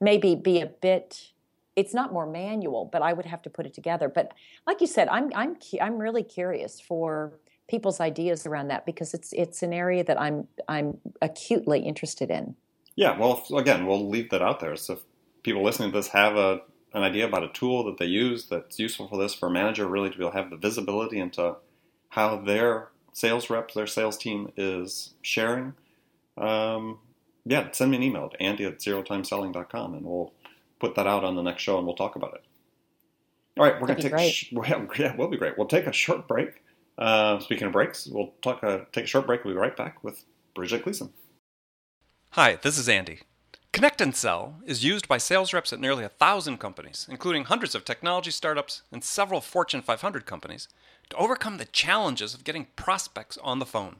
maybe 0.00 0.34
be 0.34 0.60
a 0.60 0.66
bit. 0.66 1.32
It's 1.76 1.94
not 1.94 2.12
more 2.12 2.26
manual, 2.26 2.88
but 2.90 3.00
I 3.00 3.12
would 3.12 3.26
have 3.26 3.42
to 3.42 3.50
put 3.50 3.64
it 3.64 3.74
together. 3.74 4.08
But 4.08 4.32
like 4.66 4.80
you 4.80 4.88
said, 4.88 5.06
I'm 5.08 5.30
I'm 5.34 5.56
I'm 5.80 5.98
really 5.98 6.24
curious 6.24 6.80
for 6.80 7.38
people's 7.68 8.00
ideas 8.00 8.44
around 8.44 8.68
that 8.68 8.84
because 8.84 9.14
it's 9.14 9.32
it's 9.32 9.62
an 9.62 9.72
area 9.72 10.02
that 10.02 10.20
I'm 10.20 10.48
I'm 10.66 10.98
acutely 11.22 11.80
interested 11.80 12.28
in. 12.28 12.56
Yeah, 12.96 13.16
well, 13.16 13.44
again, 13.56 13.86
we'll 13.86 14.08
leave 14.08 14.30
that 14.30 14.42
out 14.42 14.58
there. 14.58 14.74
So 14.74 14.94
if 14.94 15.00
people 15.44 15.62
listening 15.62 15.92
to 15.92 15.98
this 15.98 16.08
have 16.08 16.36
a 16.36 16.62
an 16.92 17.04
idea 17.04 17.24
about 17.24 17.44
a 17.44 17.48
tool 17.48 17.84
that 17.84 17.98
they 17.98 18.06
use 18.06 18.46
that's 18.46 18.80
useful 18.80 19.06
for 19.06 19.16
this 19.16 19.32
for 19.32 19.46
a 19.46 19.50
manager 19.50 19.86
really 19.86 20.10
to 20.10 20.18
be 20.18 20.24
able 20.24 20.32
to 20.32 20.38
have 20.38 20.50
the 20.50 20.56
visibility 20.56 21.20
into 21.20 21.54
how 22.10 22.36
their 22.36 22.88
sales 23.12 23.50
reps, 23.50 23.74
their 23.74 23.86
sales 23.86 24.16
team 24.16 24.52
is 24.56 25.14
sharing, 25.22 25.74
um, 26.36 26.98
yeah, 27.44 27.68
send 27.72 27.90
me 27.90 27.96
an 27.96 28.02
email 28.02 28.30
at 28.32 28.40
andy 28.40 28.64
at 28.64 28.78
zerotimeselling.com 28.78 29.94
and 29.94 30.04
we'll 30.04 30.32
put 30.78 30.94
that 30.94 31.06
out 31.06 31.24
on 31.24 31.36
the 31.36 31.42
next 31.42 31.62
show 31.62 31.78
and 31.78 31.86
we'll 31.86 31.96
talk 31.96 32.16
about 32.16 32.34
it. 32.34 32.42
All 33.58 33.64
right, 33.64 33.80
we're 33.80 33.86
going 33.86 34.00
to 34.00 34.02
take. 34.02 34.12
A 34.12 34.30
sh- 34.30 34.52
yeah, 34.98 35.14
we'll 35.16 35.28
be 35.28 35.36
great. 35.36 35.58
We'll 35.58 35.66
take 35.66 35.86
a 35.86 35.92
short 35.92 36.28
break. 36.28 36.62
Uh, 36.96 37.38
speaking 37.40 37.66
of 37.66 37.72
breaks, 37.72 38.06
we'll 38.06 38.32
talk. 38.42 38.62
Uh, 38.62 38.80
take 38.92 39.04
a 39.04 39.08
short 39.08 39.26
break. 39.26 39.44
We'll 39.44 39.54
be 39.54 39.60
right 39.60 39.76
back 39.76 40.02
with 40.04 40.24
Bridget 40.54 40.84
Gleason. 40.84 41.12
Hi, 42.30 42.58
this 42.62 42.78
is 42.78 42.88
Andy. 42.88 43.20
Connect 43.72 44.00
and 44.00 44.14
Sell 44.14 44.56
is 44.64 44.84
used 44.84 45.08
by 45.08 45.18
sales 45.18 45.52
reps 45.52 45.72
at 45.72 45.80
nearly 45.80 46.04
a 46.04 46.08
thousand 46.08 46.58
companies, 46.58 47.06
including 47.10 47.44
hundreds 47.44 47.74
of 47.74 47.84
technology 47.84 48.30
startups 48.30 48.82
and 48.90 49.02
several 49.02 49.40
Fortune 49.40 49.82
500 49.82 50.26
companies, 50.26 50.68
to 51.10 51.16
overcome 51.16 51.58
the 51.58 51.64
challenges 51.66 52.34
of 52.34 52.44
getting 52.44 52.66
prospects 52.76 53.38
on 53.42 53.58
the 53.58 53.66
phone. 53.66 53.96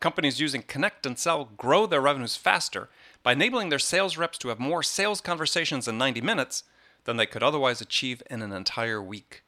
Companies 0.00 0.40
using 0.40 0.62
Connect 0.62 1.06
and 1.06 1.18
Sell 1.18 1.50
grow 1.56 1.86
their 1.86 2.00
revenues 2.00 2.36
faster 2.36 2.88
by 3.22 3.32
enabling 3.32 3.68
their 3.68 3.78
sales 3.78 4.16
reps 4.16 4.38
to 4.38 4.48
have 4.48 4.58
more 4.58 4.82
sales 4.82 5.20
conversations 5.20 5.88
in 5.88 5.98
90 5.98 6.20
minutes 6.20 6.64
than 7.04 7.16
they 7.16 7.26
could 7.26 7.42
otherwise 7.42 7.80
achieve 7.80 8.22
in 8.30 8.42
an 8.42 8.52
entire 8.52 9.02
week. 9.02 9.42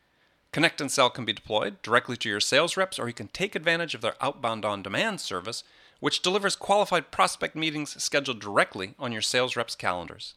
Connect 0.52 0.80
and 0.80 0.90
Sell 0.90 1.10
can 1.10 1.24
be 1.24 1.32
deployed 1.32 1.80
directly 1.82 2.16
to 2.16 2.28
your 2.28 2.40
sales 2.40 2.76
reps, 2.76 2.98
or 2.98 3.06
you 3.06 3.14
can 3.14 3.28
take 3.28 3.54
advantage 3.54 3.94
of 3.94 4.00
their 4.00 4.16
outbound 4.20 4.64
on 4.64 4.82
demand 4.82 5.20
service 5.20 5.62
which 6.00 6.22
delivers 6.22 6.56
qualified 6.56 7.10
prospect 7.10 7.54
meetings 7.54 8.02
scheduled 8.02 8.40
directly 8.40 8.94
on 8.98 9.12
your 9.12 9.22
sales 9.22 9.54
reps' 9.54 9.76
calendars. 9.76 10.34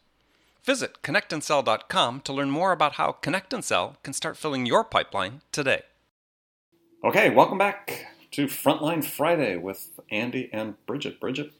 Visit 0.63 1.01
connectandsell.com 1.01 2.21
to 2.21 2.33
learn 2.33 2.49
more 2.49 2.71
about 2.71 2.93
how 2.93 3.13
Connect 3.13 3.53
and 3.53 3.63
Sell 3.63 3.97
can 4.03 4.13
start 4.13 4.37
filling 4.37 4.65
your 4.65 4.83
pipeline 4.83 5.41
today. 5.51 5.83
Okay, 7.05 7.31
welcome 7.31 7.57
back 7.57 8.07
to 8.31 8.45
Frontline 8.45 9.03
Friday 9.03 9.57
with 9.57 9.99
Andy 10.09 10.49
and 10.53 10.75
Bridget. 10.85 11.19
Bridget, 11.19 11.51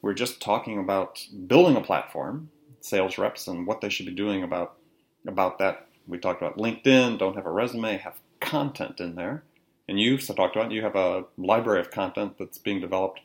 we're 0.00 0.12
just 0.12 0.42
talking 0.42 0.80
about 0.80 1.24
building 1.46 1.76
a 1.76 1.80
platform, 1.80 2.50
sales 2.80 3.16
reps, 3.16 3.46
and 3.46 3.64
what 3.64 3.80
they 3.80 3.88
should 3.88 4.06
be 4.06 4.12
doing 4.12 4.42
about 4.42 4.74
about 5.24 5.60
that. 5.60 5.86
We 6.08 6.18
talked 6.18 6.42
about 6.42 6.56
LinkedIn, 6.56 7.16
don't 7.16 7.36
have 7.36 7.46
a 7.46 7.52
resume, 7.52 7.96
have 7.98 8.18
content 8.40 8.98
in 8.98 9.14
there. 9.14 9.44
And 9.88 10.00
you 10.00 10.18
so 10.18 10.34
talked 10.34 10.56
about 10.56 10.72
you 10.72 10.82
have 10.82 10.96
a 10.96 11.26
library 11.38 11.78
of 11.78 11.92
content 11.92 12.36
that's 12.36 12.58
being 12.58 12.80
developed 12.80 13.20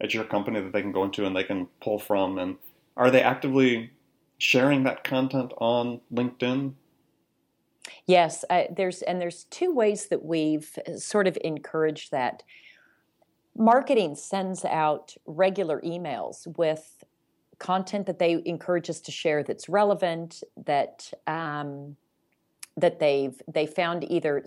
at 0.00 0.12
your 0.12 0.24
company 0.24 0.60
that 0.60 0.72
they 0.72 0.82
can 0.82 0.90
go 0.90 1.04
into 1.04 1.24
and 1.24 1.36
they 1.36 1.44
can 1.44 1.68
pull 1.80 2.00
from? 2.00 2.36
And 2.36 2.56
are 2.96 3.12
they 3.12 3.22
actively 3.22 3.92
sharing 4.38 4.82
that 4.82 5.04
content 5.04 5.52
on 5.58 6.00
LinkedIn? 6.12 6.72
Yes, 8.06 8.44
uh, 8.50 8.64
there's 8.74 9.02
and 9.02 9.20
there's 9.20 9.44
two 9.44 9.74
ways 9.74 10.06
that 10.08 10.24
we've 10.24 10.78
sort 10.96 11.26
of 11.26 11.38
encouraged 11.42 12.10
that. 12.12 12.42
Marketing 13.58 14.14
sends 14.14 14.66
out 14.66 15.14
regular 15.24 15.80
emails 15.80 16.46
with 16.58 17.02
content 17.58 18.04
that 18.06 18.18
they 18.18 18.42
encourage 18.44 18.90
us 18.90 19.00
to 19.00 19.10
share 19.10 19.42
that's 19.42 19.66
relevant, 19.68 20.42
that 20.66 21.10
um, 21.26 21.96
that 22.76 22.98
they've 22.98 23.40
they 23.48 23.66
found 23.66 24.10
either 24.10 24.44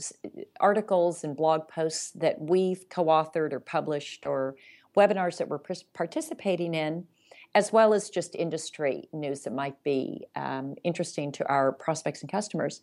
articles 0.60 1.24
and 1.24 1.36
blog 1.36 1.68
posts 1.68 2.12
that 2.12 2.40
we've 2.40 2.88
co-authored 2.90 3.54
or 3.54 3.60
published 3.60 4.28
or 4.28 4.56
webinars 4.96 5.38
that 5.38 5.48
we're 5.48 5.62
participating 5.94 6.74
in, 6.74 7.06
as 7.56 7.72
well 7.72 7.94
as 7.94 8.10
just 8.10 8.36
industry 8.36 9.10
news 9.12 9.42
that 9.42 9.54
might 9.54 9.82
be 9.84 10.28
um, 10.36 10.76
interesting 10.84 11.32
to 11.32 11.48
our 11.48 11.72
prospects 11.72 12.22
and 12.22 12.32
customers. 12.32 12.82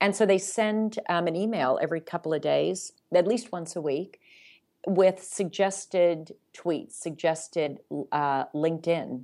And 0.00 0.14
so 0.14 0.26
they 0.26 0.38
send 0.38 0.98
um, 1.08 1.26
an 1.26 1.36
email 1.36 1.78
every 1.80 2.00
couple 2.00 2.34
of 2.34 2.42
days, 2.42 2.92
at 3.14 3.28
least 3.28 3.52
once 3.52 3.76
a 3.76 3.80
week, 3.80 4.20
with 4.86 5.22
suggested 5.22 6.34
tweets, 6.52 6.92
suggested 6.92 7.78
uh, 8.10 8.44
LinkedIn 8.46 9.22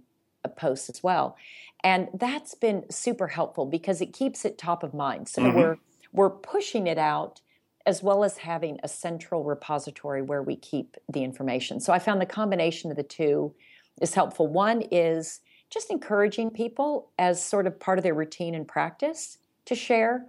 posts 0.57 0.89
as 0.89 1.03
well. 1.03 1.37
And 1.83 2.09
that's 2.15 2.55
been 2.55 2.85
super 2.91 3.29
helpful 3.29 3.67
because 3.67 4.01
it 4.01 4.13
keeps 4.13 4.45
it 4.45 4.59
top 4.59 4.83
of 4.83 4.95
mind. 4.95 5.29
So 5.29 5.43
mm-hmm. 5.43 5.59
we're 5.59 5.79
we're 6.13 6.31
pushing 6.31 6.87
it 6.87 6.97
out 6.97 7.41
as 7.87 8.03
well 8.03 8.25
as 8.25 8.39
having 8.39 8.79
a 8.83 8.89
central 8.89 9.43
repository 9.43 10.23
where 10.23 10.43
we 10.43 10.57
keep 10.57 10.97
the 11.13 11.25
information. 11.25 11.81
So 11.81 11.93
I 11.93 11.99
found 11.99 12.21
the 12.21 12.27
combination 12.27 12.91
of 12.91 12.97
the 12.97 13.03
two 13.03 13.53
is 14.01 14.15
helpful. 14.15 14.47
One 14.47 14.83
is 14.91 15.41
just 15.71 15.91
encouraging 15.91 16.51
people 16.51 17.11
as 17.19 17.45
sort 17.45 17.67
of 17.67 17.81
part 17.81 17.99
of 17.99 18.05
their 18.05 18.15
routine 18.15 18.55
and 18.55 18.67
practice 18.67 19.39
to 19.65 19.75
share. 19.75 20.27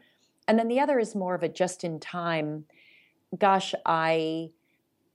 And 0.47 0.57
then 0.57 0.67
the 0.67 0.79
other 0.79 0.99
is 0.99 1.15
more 1.15 1.35
of 1.35 1.43
a 1.43 1.49
just 1.49 1.83
in 1.83 1.99
time, 1.99 2.65
gosh, 3.37 3.73
I 3.85 4.51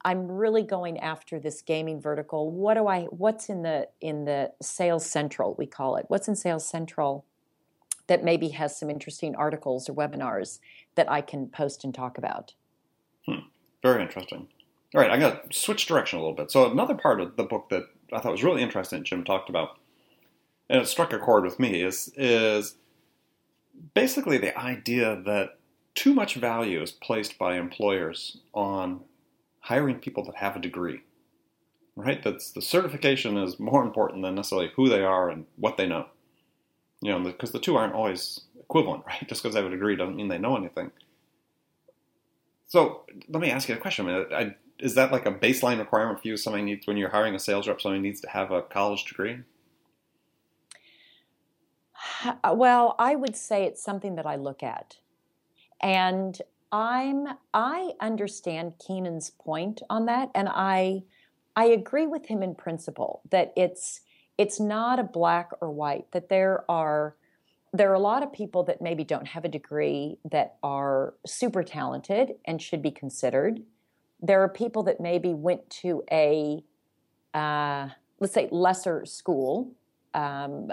I'm 0.02 0.32
really 0.32 0.62
going 0.62 0.98
after 0.98 1.38
this 1.38 1.60
gaming 1.60 2.00
vertical. 2.00 2.50
What 2.50 2.74
do 2.74 2.86
I 2.86 3.02
what's 3.04 3.48
in 3.48 3.62
the 3.62 3.88
in 4.00 4.24
the 4.24 4.52
sales 4.62 5.04
central 5.04 5.54
we 5.58 5.66
call 5.66 5.96
it? 5.96 6.06
What's 6.08 6.26
in 6.26 6.36
sales 6.36 6.66
central 6.66 7.24
that 8.10 8.24
maybe 8.24 8.48
has 8.48 8.76
some 8.76 8.90
interesting 8.90 9.36
articles 9.36 9.88
or 9.88 9.94
webinars 9.94 10.58
that 10.96 11.08
I 11.08 11.20
can 11.20 11.46
post 11.46 11.84
and 11.84 11.94
talk 11.94 12.18
about. 12.18 12.54
Hmm. 13.24 13.46
Very 13.84 14.02
interesting. 14.02 14.48
All 14.92 15.00
right, 15.00 15.12
I'm 15.12 15.20
going 15.20 15.32
to 15.32 15.56
switch 15.56 15.86
direction 15.86 16.18
a 16.18 16.22
little 16.22 16.34
bit. 16.34 16.50
So, 16.50 16.68
another 16.68 16.96
part 16.96 17.20
of 17.20 17.36
the 17.36 17.44
book 17.44 17.68
that 17.68 17.84
I 18.12 18.20
thought 18.20 18.32
was 18.32 18.44
really 18.44 18.62
interesting, 18.62 19.04
Jim 19.04 19.24
talked 19.24 19.48
about, 19.48 19.78
and 20.68 20.80
it 20.80 20.86
struck 20.86 21.12
a 21.12 21.18
chord 21.18 21.44
with 21.44 21.58
me, 21.58 21.82
is, 21.82 22.12
is 22.16 22.76
basically 23.94 24.38
the 24.38 24.56
idea 24.58 25.20
that 25.24 25.58
too 25.94 26.14
much 26.14 26.34
value 26.36 26.82
is 26.82 26.92
placed 26.92 27.38
by 27.38 27.56
employers 27.56 28.38
on 28.54 29.00
hiring 29.60 29.96
people 29.96 30.24
that 30.24 30.36
have 30.36 30.56
a 30.56 30.60
degree. 30.60 31.00
Right? 31.96 32.22
That's 32.22 32.52
the 32.52 32.62
certification 32.62 33.36
is 33.36 33.60
more 33.60 33.82
important 33.82 34.22
than 34.22 34.34
necessarily 34.34 34.70
who 34.74 34.88
they 34.88 35.02
are 35.02 35.28
and 35.28 35.44
what 35.56 35.76
they 35.76 35.86
know. 35.86 36.06
You 37.02 37.12
know, 37.12 37.20
because 37.20 37.50
the 37.50 37.58
two 37.58 37.76
aren't 37.76 37.94
always 37.94 38.40
equivalent, 38.58 39.04
right? 39.06 39.26
Just 39.28 39.42
because 39.42 39.54
they 39.54 39.60
have 39.60 39.70
a 39.70 39.74
degree 39.74 39.96
doesn't 39.96 40.16
mean 40.16 40.28
they 40.28 40.38
know 40.38 40.56
anything. 40.56 40.90
So 42.68 43.04
let 43.28 43.42
me 43.42 43.50
ask 43.50 43.68
you 43.68 43.74
a 43.74 43.78
question. 43.78 44.08
I 44.08 44.08
mean, 44.08 44.26
I, 44.32 44.54
is 44.80 44.94
that 44.94 45.12
like 45.12 45.26
a 45.26 45.32
baseline 45.32 45.78
requirement 45.78 46.20
for 46.20 46.28
you? 46.28 46.36
Somebody 46.36 46.64
needs 46.64 46.86
when 46.86 46.96
you're 46.96 47.10
hiring 47.10 47.34
a 47.34 47.38
sales 47.38 47.68
rep, 47.68 47.80
somebody 47.80 48.02
needs 48.02 48.20
to 48.22 48.28
have 48.28 48.50
a 48.50 48.62
college 48.62 49.04
degree. 49.04 49.38
Well, 52.52 52.96
I 52.98 53.14
would 53.14 53.36
say 53.36 53.64
it's 53.64 53.82
something 53.82 54.16
that 54.16 54.26
I 54.26 54.36
look 54.36 54.62
at, 54.62 54.96
and 55.82 56.40
I'm 56.72 57.28
I 57.54 57.92
understand 58.00 58.74
Keenan's 58.78 59.30
point 59.30 59.82
on 59.88 60.06
that, 60.06 60.30
and 60.34 60.48
I 60.50 61.02
I 61.56 61.66
agree 61.66 62.06
with 62.06 62.26
him 62.26 62.42
in 62.42 62.54
principle 62.54 63.22
that 63.30 63.52
it's 63.56 64.00
it's 64.38 64.60
not 64.60 64.98
a 64.98 65.04
black 65.04 65.50
or 65.60 65.70
white. 65.70 66.10
That 66.12 66.28
there 66.28 66.64
are 66.70 67.16
there 67.72 67.90
are 67.90 67.94
a 67.94 68.00
lot 68.00 68.22
of 68.22 68.32
people 68.32 68.64
that 68.64 68.82
maybe 68.82 69.04
don't 69.04 69.28
have 69.28 69.44
a 69.44 69.48
degree 69.48 70.18
that 70.30 70.56
are 70.62 71.14
super 71.26 71.62
talented 71.62 72.32
and 72.44 72.60
should 72.60 72.82
be 72.82 72.90
considered. 72.90 73.62
There 74.22 74.42
are 74.42 74.48
people 74.48 74.82
that 74.84 75.00
maybe 75.00 75.32
went 75.34 75.68
to 75.82 76.02
a 76.10 76.62
uh, 77.32 77.88
let's 78.18 78.34
say 78.34 78.48
lesser 78.50 79.04
school 79.06 79.72
um, 80.14 80.70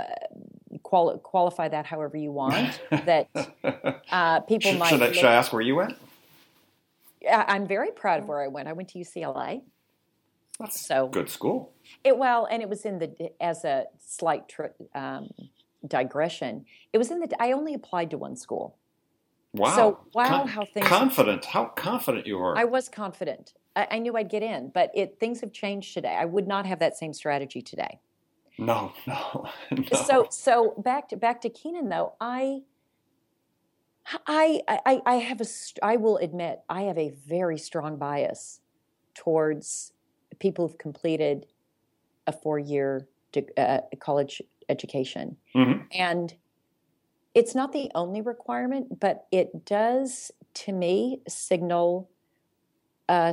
quali- 0.84 1.20
qualify 1.20 1.68
that 1.70 1.86
however 1.86 2.18
you 2.18 2.32
want. 2.32 2.82
that 2.92 3.30
uh, 4.12 4.40
people 4.42 4.72
should, 4.72 4.80
might. 4.80 4.90
Should 4.90 5.04
I, 5.04 5.12
should 5.12 5.26
I 5.26 5.34
ask 5.34 5.54
where 5.54 5.62
you 5.62 5.76
went? 5.76 5.98
I- 7.30 7.46
I'm 7.48 7.68
very 7.68 7.92
proud 7.92 8.22
of 8.22 8.28
where 8.28 8.42
I 8.42 8.48
went. 8.48 8.68
I 8.68 8.74
went 8.74 8.90
to 8.90 9.00
UCLA. 9.00 9.62
That's 10.60 10.80
So- 10.82 11.08
good 11.08 11.30
school. 11.30 11.72
It 12.04 12.18
well, 12.18 12.48
and 12.50 12.62
it 12.62 12.68
was 12.70 12.86
in 12.86 13.00
the 13.00 13.32
as 13.40 13.64
a 13.64 13.86
slight 14.06 14.50
tri- 14.50 14.72
um, 14.94 15.30
digression. 15.88 16.66
It 16.92 16.98
was 16.98 17.12
in 17.12 17.20
the. 17.20 17.30
I 17.42 17.52
only 17.54 17.74
applied 17.74 18.10
to 18.12 18.18
one 18.18 18.36
school. 18.36 18.76
Wow. 19.58 19.76
So, 19.76 20.00
wow, 20.14 20.46
how 20.46 20.66
things- 20.66 20.86
confident. 20.88 21.46
How 21.46 21.66
confident 21.66 22.26
you 22.28 22.38
are. 22.40 22.58
I 22.58 22.64
was 22.66 22.90
confident. 22.90 23.54
I, 23.76 23.88
I 23.92 24.00
knew 24.00 24.16
I'd 24.16 24.30
get 24.30 24.44
in, 24.44 24.70
but 24.74 24.92
it 24.94 25.20
things 25.20 25.42
have 25.42 25.52
changed 25.52 25.94
today. 25.94 26.16
I 26.16 26.26
would 26.26 26.48
not 26.48 26.66
have 26.66 26.80
that 26.80 26.98
same 26.98 27.14
strategy 27.14 27.62
today. 27.62 28.00
no, 28.58 28.94
no, 29.08 29.46
no. 29.72 29.84
So 30.06 30.28
so 30.30 30.74
back 30.78 31.10
to 31.10 31.18
back 31.18 31.42
to 31.42 31.50
Keenan 31.50 31.90
though. 31.90 32.14
I 32.20 32.62
I 34.26 34.62
I 34.68 35.02
I 35.06 35.16
have 35.16 35.42
a, 35.42 35.46
I 35.84 35.98
will 35.98 36.18
admit 36.18 36.62
I 36.70 36.84
have 36.84 36.98
a 36.98 37.10
very 37.28 37.58
strong 37.58 37.98
bias 37.98 38.62
towards 39.14 39.92
people 40.40 40.68
who've 40.68 40.78
completed 40.78 41.46
a 42.26 42.32
four 42.32 42.58
year 42.60 43.08
uh, 43.58 43.80
college 44.00 44.42
education, 44.70 45.38
Mhm. 45.56 45.86
and 45.92 46.34
it's 47.38 47.54
not 47.56 47.72
the 47.72 47.92
only 47.94 48.22
requirement, 48.22 49.00
but 49.00 49.28
it 49.32 49.64
does 49.64 50.32
to 50.56 50.74
me 50.74 51.22
signal 51.28 52.10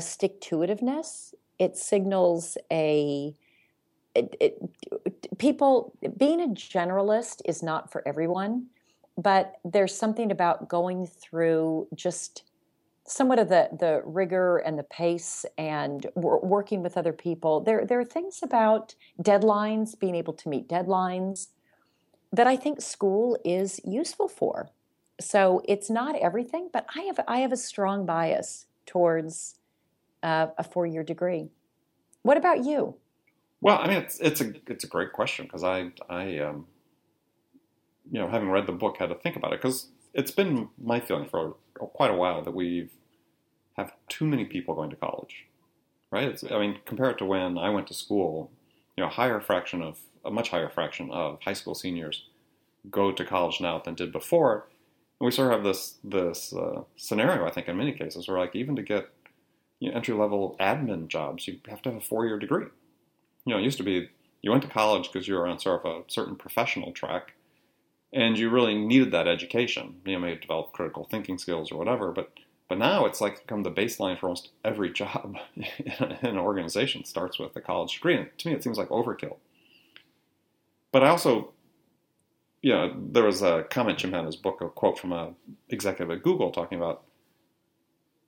stick 0.01 0.41
to 0.43 0.57
itiveness. 0.59 1.33
It 1.59 1.77
signals 1.79 2.59
a 2.71 3.35
it, 4.15 4.37
it, 4.41 5.39
people 5.39 5.95
being 6.19 6.41
a 6.41 6.49
generalist 6.49 7.41
is 7.47 7.63
not 7.63 7.91
for 7.91 8.07
everyone, 8.07 8.67
but 9.19 9.55
there's 9.65 9.97
something 9.97 10.31
about 10.31 10.69
going 10.69 11.07
through 11.07 11.89
just 11.95 12.45
somewhat 13.07 13.39
of 13.39 13.49
the 13.49 13.71
the 13.79 14.03
rigor 14.05 14.59
and 14.59 14.79
the 14.79 14.85
pace 14.85 15.47
and 15.59 16.07
wor- 16.15 16.41
working 16.45 16.83
with 16.83 16.99
other 16.99 17.13
people. 17.15 17.61
There 17.61 17.87
there 17.87 18.01
are 18.01 18.05
things 18.05 18.41
about 18.43 18.95
deadlines, 19.23 19.99
being 19.99 20.15
able 20.15 20.35
to 20.35 20.49
meet 20.51 20.69
deadlines, 20.69 21.49
that 22.35 22.47
I 22.47 22.57
think 22.57 22.81
school 22.81 23.39
is 23.45 23.81
useful 23.85 24.29
for. 24.29 24.69
So 25.21 25.63
it's 25.69 25.89
not 25.89 26.17
everything, 26.17 26.69
but 26.73 26.87
I 26.95 27.03
have 27.03 27.21
I 27.29 27.39
have 27.39 27.53
a 27.53 27.57
strong 27.57 28.05
bias 28.05 28.67
towards 28.87 29.57
uh, 30.23 30.49
a 30.59 30.65
four 30.65 30.87
year 30.87 31.05
degree. 31.05 31.49
What 32.23 32.37
about 32.37 32.65
you? 32.65 32.97
Well, 33.61 33.79
I 33.79 33.87
mean, 33.87 33.99
it's 33.99 34.19
it's 34.19 34.41
a 34.41 34.53
it's 34.67 34.85
a 34.85 34.89
great 34.89 35.13
question 35.13 35.47
because 35.47 35.63
I 35.63 35.93
I 36.11 36.39
um, 36.39 36.67
you 38.11 38.19
know 38.21 38.29
having 38.29 38.51
read 38.51 38.67
the 38.67 38.73
book 38.73 38.97
had 38.99 39.11
to 39.11 39.15
think 39.15 39.37
about 39.37 39.53
it 39.53 39.63
because 39.63 39.89
it's 40.13 40.33
been 40.33 40.69
my 40.83 40.99
feeling 40.99 41.29
for 41.29 41.55
quite 41.75 42.11
a 42.11 42.17
while 42.17 42.43
that 42.43 42.53
we've 42.53 42.91
have 43.77 43.93
too 44.09 44.25
many 44.25 44.45
people 44.45 44.75
going 44.75 44.91
to 44.91 44.97
college, 44.97 45.47
right? 46.11 46.29
It's, 46.29 46.45
I 46.45 46.59
mean, 46.61 46.79
compared 46.85 47.19
to 47.19 47.25
when 47.25 47.59
I 47.59 47.71
went 47.71 47.89
to 47.89 47.95
school, 47.95 48.53
you 48.97 49.03
know, 49.03 49.09
a 49.09 49.13
higher 49.13 49.41
fraction 49.41 49.83
of 49.83 49.99
a 50.25 50.31
much 50.31 50.51
higher 50.51 50.69
fraction 50.69 51.11
of 51.11 51.41
high 51.43 51.53
school 51.53 51.75
seniors 51.75 52.25
go 52.91 53.13
to 53.13 53.25
college 53.25 53.61
now 53.61 53.79
than 53.79 53.95
did 53.95 54.13
before. 54.13 54.67
And 55.21 55.27
we 55.27 55.31
sort 55.31 55.53
of 55.53 55.59
have 55.59 55.65
this 55.65 55.97
this 56.03 56.53
uh, 56.53 56.83
scenario, 56.97 57.47
I 57.47 57.51
think, 57.51 57.69
in 57.69 57.77
many 57.77 57.93
cases, 57.93 58.29
where 58.29 58.39
like 58.39 58.55
even 58.55 58.77
to 58.77 58.83
get 58.83 59.09
you 59.81 59.91
know, 59.91 59.97
entry 59.97 60.15
level 60.15 60.57
admin 60.61 61.09
jobs, 61.09 61.47
you 61.47 61.59
have 61.69 61.83
to 61.83 61.91
have 61.91 61.99
a 61.99 62.05
four 62.05 62.27
year 62.27 62.39
degree 62.39 62.67
you 63.45 63.53
know, 63.53 63.59
it 63.59 63.65
used 63.65 63.79
to 63.79 63.85
be 63.85 64.09
you 64.43 64.51
went 64.51 64.63
to 64.63 64.69
college 64.69 65.11
because 65.11 65.27
you 65.27 65.35
were 65.35 65.47
on 65.47 65.59
sort 65.59 65.85
of 65.85 65.91
a 65.91 66.03
certain 66.09 66.37
professional 66.37 66.93
track, 66.93 67.35
and 68.13 68.39
you 68.39 68.51
really 68.51 68.75
needed 68.75 69.11
that 69.13 69.29
education. 69.29 70.01
You 70.05 70.15
know, 70.15 70.19
maybe 70.21 70.41
develop 70.41 70.73
critical 70.73 71.07
thinking 71.11 71.39
skills 71.39 71.73
or 71.73 71.79
whatever. 71.79 72.13
But 72.13 72.33
but 72.69 72.79
now 72.79 73.05
it's 73.07 73.21
like 73.21 73.43
become 73.43 73.63
the 73.63 73.71
baseline 73.71 74.19
for 74.19 74.27
almost 74.27 74.51
every 74.65 74.93
job 75.01 75.37
in 75.57 75.93
an 76.23 76.39
organization 76.39 77.05
starts 77.05 77.39
with 77.39 77.57
a 77.57 77.61
college 77.61 77.95
degree. 77.95 78.17
And 78.17 78.29
to 78.39 78.49
me, 78.49 78.55
it 78.55 78.63
seems 78.63 78.79
like 78.79 78.89
overkill. 78.89 79.37
But 80.95 81.03
I 81.03 81.09
also, 81.09 81.51
you 82.63 82.71
know, 82.71 82.95
there 83.11 83.25
was 83.25 83.43
a 83.43 83.65
comment 83.69 83.99
Jim 83.99 84.13
had 84.13 84.21
in 84.21 84.27
his 84.27 84.37
book, 84.37 84.61
a 84.61 84.69
quote 84.69 84.97
from 84.97 85.11
a 85.11 85.35
executive 85.69 86.17
at 86.17 86.23
Google 86.23 86.53
talking 86.53 86.79
about, 86.79 87.03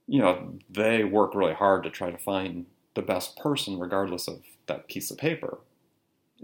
you 0.08 0.18
know, 0.18 0.58
they 0.68 1.04
work 1.04 1.36
really 1.36 1.54
hard 1.54 1.84
to 1.84 1.90
try 1.90 2.10
to 2.10 2.18
find 2.18 2.66
the 2.94 3.02
best 3.02 3.38
person 3.38 3.78
regardless 3.78 4.26
of 4.26 4.42
that 4.66 4.88
piece 4.88 5.12
of 5.12 5.16
paper. 5.16 5.58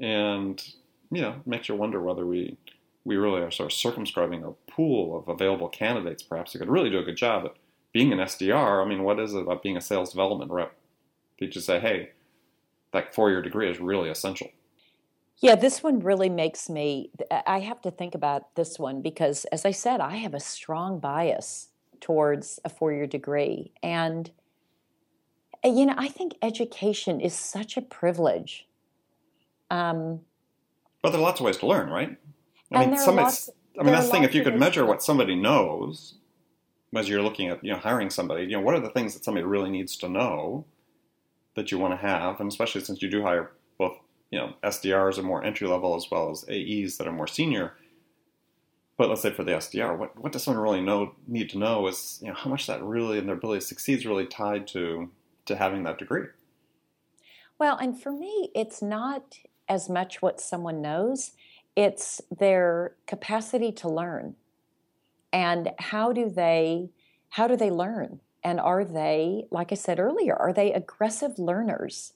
And, 0.00 0.62
you 1.10 1.22
know, 1.22 1.30
it 1.30 1.46
makes 1.48 1.68
you 1.68 1.74
wonder 1.74 2.00
whether 2.00 2.24
we 2.24 2.56
we 3.04 3.16
really 3.16 3.40
are 3.40 3.50
sort 3.50 3.72
of 3.72 3.76
circumscribing 3.76 4.44
a 4.44 4.52
pool 4.70 5.18
of 5.18 5.26
available 5.26 5.68
candidates 5.68 6.22
perhaps 6.22 6.52
who 6.52 6.60
could 6.60 6.70
really 6.70 6.88
do 6.88 7.00
a 7.00 7.04
good 7.04 7.16
job 7.16 7.46
at 7.46 7.56
being 7.92 8.12
an 8.12 8.20
SDR. 8.20 8.80
I 8.80 8.88
mean, 8.88 9.02
what 9.02 9.18
is 9.18 9.34
it 9.34 9.42
about 9.42 9.64
being 9.64 9.76
a 9.76 9.80
sales 9.80 10.12
development 10.12 10.52
rep? 10.52 10.72
They 11.40 11.48
just 11.48 11.66
say, 11.66 11.80
hey, 11.80 12.10
that 12.92 13.12
four 13.12 13.28
year 13.28 13.42
degree 13.42 13.68
is 13.68 13.80
really 13.80 14.08
essential. 14.08 14.52
Yeah, 15.42 15.56
this 15.56 15.82
one 15.82 15.98
really 15.98 16.28
makes 16.28 16.70
me. 16.70 17.10
I 17.46 17.58
have 17.60 17.80
to 17.82 17.90
think 17.90 18.14
about 18.14 18.54
this 18.54 18.78
one 18.78 19.02
because, 19.02 19.44
as 19.46 19.64
I 19.64 19.72
said, 19.72 20.00
I 20.00 20.16
have 20.16 20.34
a 20.34 20.40
strong 20.40 21.00
bias 21.00 21.68
towards 22.00 22.60
a 22.64 22.68
four 22.68 22.92
year 22.92 23.08
degree. 23.08 23.72
And, 23.82 24.30
uh, 25.64 25.68
you 25.68 25.84
know, 25.84 25.94
I 25.96 26.08
think 26.08 26.34
education 26.42 27.20
is 27.20 27.34
such 27.34 27.76
a 27.76 27.82
privilege. 27.82 28.68
Um, 29.68 30.20
But 31.02 31.10
there 31.10 31.18
are 31.20 31.24
lots 31.24 31.40
of 31.40 31.46
ways 31.46 31.56
to 31.58 31.66
learn, 31.66 31.90
right? 31.90 32.16
I 32.72 32.86
mean, 32.86 32.96
some 32.98 33.16
lots- 33.16 33.50
I 33.78 33.82
mean, 33.82 33.92
that's 33.92 34.06
the 34.06 34.12
thing. 34.12 34.22
If 34.22 34.34
you 34.34 34.44
could 34.44 34.58
measure 34.58 34.86
what 34.86 35.02
somebody 35.02 35.34
knows 35.34 36.14
as 36.94 37.08
you're 37.08 37.22
looking 37.22 37.48
at, 37.48 37.64
you 37.64 37.72
know, 37.72 37.78
hiring 37.78 38.10
somebody, 38.10 38.44
you 38.44 38.52
know, 38.52 38.60
what 38.60 38.74
are 38.74 38.80
the 38.80 38.90
things 38.90 39.14
that 39.14 39.24
somebody 39.24 39.44
really 39.44 39.70
needs 39.70 39.96
to 39.96 40.08
know 40.08 40.66
that 41.54 41.72
you 41.72 41.78
want 41.78 41.92
to 41.98 42.06
have? 42.06 42.38
And 42.38 42.48
especially 42.48 42.82
since 42.82 43.02
you 43.02 43.10
do 43.10 43.22
hire 43.22 43.52
you 44.32 44.38
know, 44.38 44.54
SDRs 44.64 45.18
are 45.18 45.22
more 45.22 45.44
entry 45.44 45.68
level 45.68 45.94
as 45.94 46.10
well 46.10 46.30
as 46.30 46.44
AEs 46.48 46.96
that 46.96 47.06
are 47.06 47.12
more 47.12 47.26
senior. 47.26 47.74
But 48.96 49.10
let's 49.10 49.20
say 49.20 49.30
for 49.30 49.44
the 49.44 49.52
SDR, 49.52 49.96
what, 49.96 50.18
what 50.18 50.32
does 50.32 50.42
someone 50.42 50.62
really 50.62 50.80
know 50.80 51.14
need 51.28 51.50
to 51.50 51.58
know 51.58 51.86
is, 51.86 52.18
you 52.22 52.28
know, 52.28 52.34
how 52.34 52.48
much 52.48 52.66
that 52.66 52.82
really 52.82 53.18
and 53.18 53.28
their 53.28 53.36
ability 53.36 53.60
to 53.60 53.66
succeed 53.66 53.98
is 53.98 54.06
really 54.06 54.26
tied 54.26 54.66
to 54.68 55.10
to 55.44 55.56
having 55.56 55.82
that 55.82 55.98
degree. 55.98 56.26
Well, 57.58 57.76
and 57.76 58.00
for 58.00 58.12
me, 58.12 58.50
it's 58.54 58.80
not 58.80 59.38
as 59.68 59.88
much 59.88 60.22
what 60.22 60.40
someone 60.40 60.80
knows, 60.80 61.32
it's 61.74 62.20
their 62.36 62.94
capacity 63.06 63.72
to 63.72 63.88
learn. 63.88 64.36
And 65.32 65.72
how 65.78 66.12
do 66.12 66.30
they 66.30 66.90
how 67.30 67.48
do 67.48 67.56
they 67.56 67.70
learn? 67.70 68.20
And 68.44 68.60
are 68.60 68.84
they, 68.84 69.46
like 69.50 69.72
I 69.72 69.74
said 69.74 70.00
earlier, 70.00 70.34
are 70.34 70.52
they 70.52 70.72
aggressive 70.72 71.38
learners? 71.38 72.14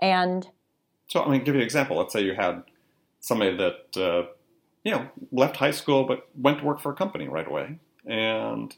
And 0.00 0.48
So, 1.10 1.24
I 1.24 1.28
mean, 1.28 1.42
give 1.42 1.56
you 1.56 1.60
an 1.60 1.64
example. 1.64 1.96
Let's 1.96 2.12
say 2.12 2.22
you 2.22 2.34
had 2.34 2.62
somebody 3.18 3.56
that, 3.56 3.96
uh, 3.96 4.28
you 4.84 4.92
know, 4.92 5.08
left 5.32 5.56
high 5.56 5.72
school 5.72 6.04
but 6.04 6.28
went 6.36 6.60
to 6.60 6.64
work 6.64 6.80
for 6.80 6.92
a 6.92 6.94
company 6.94 7.26
right 7.26 7.46
away. 7.48 7.80
And 8.06 8.74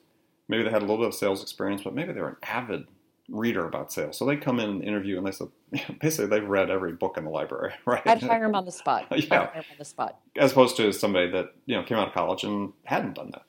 maybe 0.49 0.63
they 0.63 0.71
had 0.71 0.81
a 0.81 0.87
little 0.87 0.97
bit 0.97 1.09
of 1.09 1.15
sales 1.15 1.43
experience, 1.43 1.83
but 1.85 1.95
maybe 1.95 2.15
they 2.15 2.23
were 2.23 2.31
an 2.31 2.37
avid 2.43 2.87
reader 3.29 3.67
about 3.67 3.93
sales. 3.93 4.17
So 4.17 4.25
they 4.25 4.37
come 4.37 4.61
in 4.61 4.71
and 4.71 4.83
interview 4.83 5.19
and 5.19 5.27
they 5.27 5.31
said, 5.31 5.49
basically, 6.01 6.27
they've 6.27 6.49
read 6.49 6.71
every 6.71 6.95
book 6.95 7.19
in 7.19 7.25
the 7.25 7.31
library, 7.31 7.75
right? 7.85 8.03
I'd 8.07 8.23
hire 8.23 8.41
them 8.41 8.55
on 8.55 8.65
the 8.65 8.73
spot. 8.73 9.09
I'd 9.11 9.25
Yeah. 9.31 9.51
on 9.55 9.65
the 9.79 9.85
spot. 9.85 10.19
As 10.35 10.53
opposed 10.53 10.79
to 10.79 10.91
somebody 10.91 11.31
that, 11.33 11.53
you 11.67 11.77
know, 11.77 11.83
came 11.83 11.99
out 11.99 12.09
of 12.09 12.15
college 12.15 12.45
and 12.45 12.73
hadn't 12.85 13.15
done 13.15 13.31
that. 13.33 13.43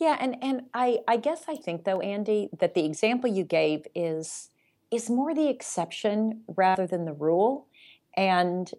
Yeah, 0.00 0.16
and 0.18 0.36
and 0.42 0.62
I 0.74 0.98
I 1.06 1.16
guess 1.18 1.44
I 1.46 1.54
think 1.54 1.84
though, 1.84 2.00
Andy, 2.00 2.50
that 2.58 2.74
the 2.74 2.84
example 2.84 3.30
you 3.30 3.44
gave 3.44 3.86
is 3.94 4.50
is 4.90 5.10
more 5.10 5.34
the 5.34 5.48
exception 5.48 6.42
rather 6.56 6.86
than 6.86 7.04
the 7.04 7.12
rule. 7.12 7.68
And 8.16 8.70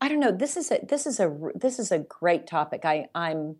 I 0.00 0.08
don't 0.08 0.20
know. 0.20 0.32
This 0.32 0.56
is 0.56 0.70
a 0.70 0.80
this 0.84 1.06
is 1.06 1.20
a 1.20 1.36
this 1.54 1.78
is 1.78 1.92
a 1.92 1.98
great 1.98 2.46
topic. 2.46 2.84
I 2.84 3.06
I'm 3.14 3.56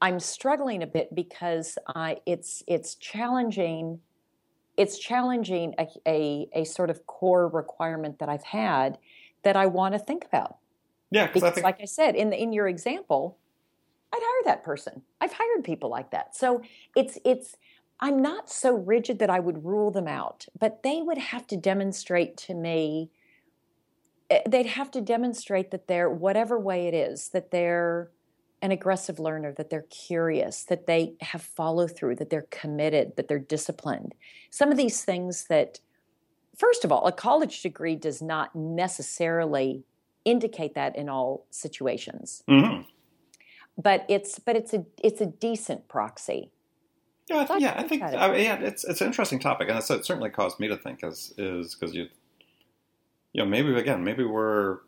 I'm 0.00 0.20
struggling 0.20 0.82
a 0.82 0.86
bit 0.86 1.14
because 1.14 1.78
I 1.86 2.18
it's 2.26 2.62
it's 2.66 2.94
challenging. 2.94 4.00
It's 4.76 4.96
challenging 4.96 5.74
a, 5.76 5.88
a, 6.06 6.48
a 6.52 6.64
sort 6.64 6.88
of 6.88 7.04
core 7.06 7.48
requirement 7.48 8.20
that 8.20 8.28
I've 8.28 8.44
had 8.44 8.98
that 9.42 9.56
I 9.56 9.66
want 9.66 9.94
to 9.94 9.98
think 9.98 10.24
about. 10.24 10.58
Yeah, 11.10 11.26
because 11.26 11.42
I 11.42 11.50
think 11.50 11.64
like 11.64 11.80
I 11.80 11.86
said, 11.86 12.14
in 12.14 12.30
the, 12.30 12.40
in 12.40 12.52
your 12.52 12.68
example, 12.68 13.38
I'd 14.12 14.20
hire 14.22 14.54
that 14.54 14.62
person. 14.62 15.02
I've 15.20 15.32
hired 15.32 15.64
people 15.64 15.90
like 15.90 16.10
that. 16.10 16.36
So 16.36 16.62
it's 16.94 17.18
it's 17.24 17.56
I'm 18.00 18.22
not 18.22 18.50
so 18.50 18.74
rigid 18.74 19.18
that 19.18 19.30
I 19.30 19.40
would 19.40 19.64
rule 19.64 19.90
them 19.90 20.06
out, 20.06 20.46
but 20.58 20.82
they 20.82 21.00
would 21.02 21.18
have 21.18 21.46
to 21.48 21.56
demonstrate 21.56 22.36
to 22.38 22.54
me 22.54 23.10
they'd 24.48 24.66
have 24.66 24.90
to 24.90 25.00
demonstrate 25.00 25.70
that 25.70 25.88
they're 25.88 26.10
whatever 26.10 26.58
way 26.58 26.86
it 26.86 26.94
is 26.94 27.30
that 27.30 27.50
they're 27.50 28.10
an 28.60 28.70
aggressive 28.72 29.18
learner 29.18 29.52
that 29.52 29.70
they're 29.70 29.86
curious 29.88 30.64
that 30.64 30.86
they 30.86 31.14
have 31.20 31.42
follow 31.42 31.86
through 31.86 32.16
that 32.16 32.28
they're 32.30 32.46
committed 32.50 33.16
that 33.16 33.28
they're 33.28 33.38
disciplined 33.38 34.14
some 34.50 34.70
of 34.70 34.76
these 34.76 35.04
things 35.04 35.44
that 35.48 35.80
first 36.56 36.84
of 36.84 36.92
all 36.92 37.06
a 37.06 37.12
college 37.12 37.62
degree 37.62 37.94
does 37.96 38.20
not 38.20 38.54
necessarily 38.54 39.82
indicate 40.24 40.74
that 40.74 40.94
in 40.96 41.08
all 41.08 41.46
situations 41.50 42.42
Mm-hmm. 42.48 42.82
but 43.80 44.04
it's 44.08 44.38
but 44.38 44.56
it's 44.56 44.74
a 44.74 44.84
it's 45.02 45.20
a 45.20 45.26
decent 45.26 45.88
proxy 45.88 46.50
Yeah, 47.30 47.40
I 47.40 47.44
th- 47.44 47.60
yeah, 47.60 47.74
I 47.76 47.82
think. 47.84 48.02
I 48.02 48.30
mean, 48.32 48.44
yeah, 48.44 48.58
it's 48.60 48.84
it's 48.84 49.00
an 49.02 49.06
interesting 49.06 49.38
topic, 49.38 49.68
and 49.68 49.78
it's, 49.78 49.90
it 49.90 50.04
certainly 50.04 50.30
caused 50.30 50.58
me 50.58 50.66
to 50.68 50.76
think 50.76 51.04
as 51.04 51.32
is 51.36 51.74
because 51.74 51.94
you, 51.94 52.08
you 53.32 53.42
know, 53.42 53.48
maybe 53.48 53.74
again, 53.74 54.04
maybe 54.04 54.24
we're 54.24 54.78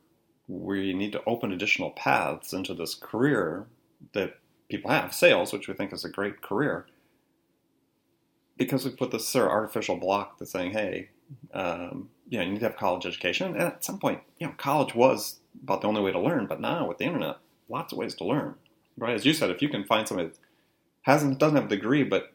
we 0.49 0.93
need 0.93 1.13
to 1.13 1.23
open 1.27 1.53
additional 1.53 1.91
paths 1.91 2.53
into 2.53 2.75
this 2.75 2.95
career 2.95 3.67
that 4.15 4.35
people 4.69 4.91
have, 4.91 5.15
sales, 5.15 5.53
which 5.53 5.69
we 5.69 5.75
think 5.75 5.93
is 5.93 6.05
a 6.05 6.09
great 6.09 6.43
career, 6.43 6.87
because 8.57 8.85
we 8.85 8.91
put 8.91 9.11
this 9.11 9.29
sort 9.29 9.47
of 9.47 9.53
artificial 9.53 9.97
block 9.97 10.39
that's 10.39 10.51
saying, 10.51 10.73
hey, 10.73 11.09
um, 11.55 12.09
you 12.29 12.39
know, 12.39 12.45
you 12.45 12.53
need 12.53 12.61
to 12.61 12.67
have 12.67 12.77
college 12.77 13.07
education, 13.07 13.55
and 13.55 13.63
at 13.63 13.85
some 13.85 13.99
point, 13.99 14.21
you 14.39 14.47
know, 14.47 14.55
college 14.57 14.95
was 14.95 15.39
about 15.63 15.81
the 15.83 15.89
only 15.89 16.01
way 16.01 16.13
to 16.13 16.21
learn, 16.21 16.47
but 16.47 16.61
now 16.61 16.87
with 16.87 16.99
the 16.99 17.05
internet, 17.05 17.37
lots 17.69 17.93
of 17.93 17.99
ways 17.99 18.15
to 18.17 18.25
learn, 18.25 18.55
right? 18.97 19.15
As 19.15 19.25
you 19.25 19.33
said, 19.33 19.51
if 19.51 19.63
you 19.63 19.69
can 19.69 19.85
find 19.85 20.07
somebody 20.07 20.31
that 20.31 20.39
hasn't 21.03 21.39
doesn't 21.39 21.57
have 21.57 21.67
a 21.67 21.69
degree 21.69 22.03
but 22.03 22.33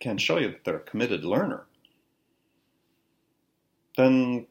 can 0.00 0.18
show 0.18 0.38
you 0.38 0.48
that 0.48 0.64
they're 0.64 0.76
a 0.76 0.80
committed 0.80 1.24
learner, 1.24 1.66
then 3.96 4.46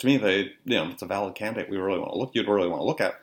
to 0.00 0.06
me 0.06 0.16
they 0.16 0.38
you 0.64 0.76
know 0.76 0.88
it's 0.88 1.02
a 1.02 1.06
valid 1.06 1.34
candidate 1.34 1.70
we 1.70 1.76
really 1.76 1.98
want 1.98 2.12
to 2.12 2.18
look 2.18 2.30
you'd 2.34 2.48
really 2.48 2.68
want 2.68 2.80
to 2.80 2.86
look 2.86 3.00
at. 3.00 3.20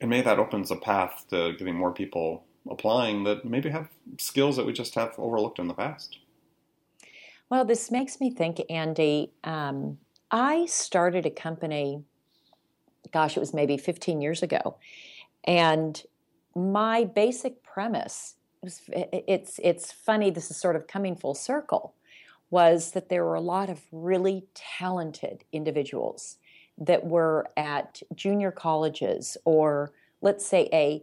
And 0.00 0.10
maybe 0.10 0.24
that 0.24 0.38
opens 0.38 0.70
a 0.70 0.76
path 0.76 1.24
to 1.30 1.54
getting 1.54 1.74
more 1.74 1.92
people 1.92 2.44
applying 2.68 3.24
that 3.24 3.46
maybe 3.46 3.70
have 3.70 3.88
skills 4.18 4.56
that 4.56 4.66
we 4.66 4.74
just 4.74 4.94
have 4.94 5.14
overlooked 5.16 5.58
in 5.58 5.68
the 5.68 5.74
past. 5.74 6.18
Well, 7.48 7.64
this 7.64 7.90
makes 7.90 8.20
me 8.20 8.30
think, 8.30 8.60
Andy. 8.68 9.32
Um, 9.42 9.96
I 10.30 10.66
started 10.66 11.24
a 11.24 11.30
company, 11.30 12.02
gosh, 13.10 13.38
it 13.38 13.40
was 13.40 13.54
maybe 13.54 13.78
15 13.78 14.20
years 14.20 14.42
ago. 14.42 14.76
And 15.44 16.02
my 16.54 17.04
basic 17.04 17.62
premise 17.62 18.34
it's, 18.62 19.60
it's 19.62 19.92
funny, 19.92 20.30
this 20.30 20.50
is 20.50 20.56
sort 20.56 20.76
of 20.76 20.86
coming 20.86 21.16
full 21.16 21.34
circle, 21.34 21.94
was 22.50 22.92
that 22.92 23.08
there 23.08 23.24
were 23.24 23.34
a 23.34 23.40
lot 23.40 23.68
of 23.68 23.82
really 23.90 24.46
talented 24.54 25.44
individuals 25.52 26.36
that 26.78 27.04
were 27.04 27.48
at 27.56 28.02
junior 28.14 28.50
colleges 28.50 29.36
or, 29.44 29.92
let's 30.20 30.46
say, 30.46 30.68
a 30.72 31.02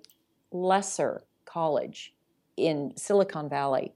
lesser 0.52 1.24
college 1.46 2.14
in 2.56 2.94
Silicon 2.96 3.50
Valley 3.50 3.94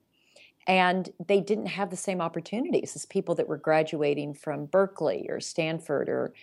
and 0.67 1.09
they 1.25 1.39
didn't 1.39 1.67
have 1.67 1.89
the 1.89 1.97
same 1.97 2.19
opportunities 2.19 2.95
as 2.95 3.05
people 3.05 3.33
that 3.35 3.47
were 3.47 3.57
graduating 3.57 4.33
from 4.33 4.65
Berkeley 4.65 5.25
or 5.29 5.39
Stanford 5.39 6.09
or 6.09 6.33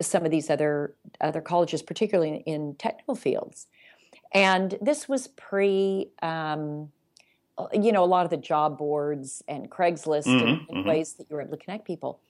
some 0.00 0.24
of 0.24 0.30
these 0.30 0.48
other 0.48 0.94
other 1.20 1.40
colleges, 1.40 1.82
particularly 1.82 2.42
in 2.46 2.76
technical 2.76 3.16
fields. 3.16 3.66
And 4.32 4.78
this 4.80 5.08
was 5.08 5.28
pre, 5.28 6.08
um, 6.22 6.90
you 7.72 7.92
know, 7.92 8.04
a 8.04 8.06
lot 8.06 8.24
of 8.24 8.30
the 8.30 8.36
job 8.36 8.78
boards 8.78 9.42
and 9.46 9.70
Craigslist 9.70 10.40
Mhm, 10.40 10.42
and, 10.42 10.62
and 10.68 10.84
mhm. 10.84 10.84
ways 10.84 11.14
that 11.14 11.28
you 11.30 11.36
were 11.36 11.42
able 11.42 11.56
to 11.56 11.64
connect 11.64 11.86
people. 11.86 12.20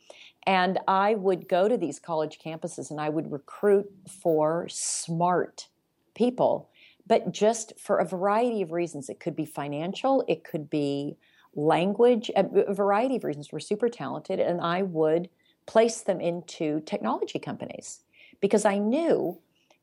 And 0.46 0.78
I 0.88 1.14
would 1.14 1.48
go 1.48 1.68
to 1.68 1.76
these 1.76 1.98
college 1.98 2.38
campuses 2.38 2.90
and 2.90 3.00
I 3.00 3.08
would 3.08 3.32
recruit 3.32 3.86
for 4.08 4.68
smart 4.68 5.68
people, 6.14 6.70
but 7.06 7.32
just 7.32 7.78
for 7.78 7.98
a 7.98 8.06
variety 8.06 8.62
of 8.62 8.72
reasons. 8.72 9.08
It 9.08 9.20
could 9.20 9.36
be 9.36 9.46
financial, 9.46 10.24
it 10.28 10.44
could 10.44 10.68
be 10.70 11.16
language, 11.54 12.30
a, 12.36 12.44
a 12.66 12.74
variety 12.74 13.16
of 13.16 13.24
reasons. 13.24 13.52
We're 13.52 13.60
super 13.60 13.88
talented, 13.88 14.40
and 14.40 14.60
I 14.60 14.82
would 14.82 15.30
place 15.66 16.02
them 16.02 16.20
into 16.20 16.80
technology 16.80 17.38
companies 17.38 18.02
because 18.40 18.64
I 18.64 18.78
knew 18.78 19.40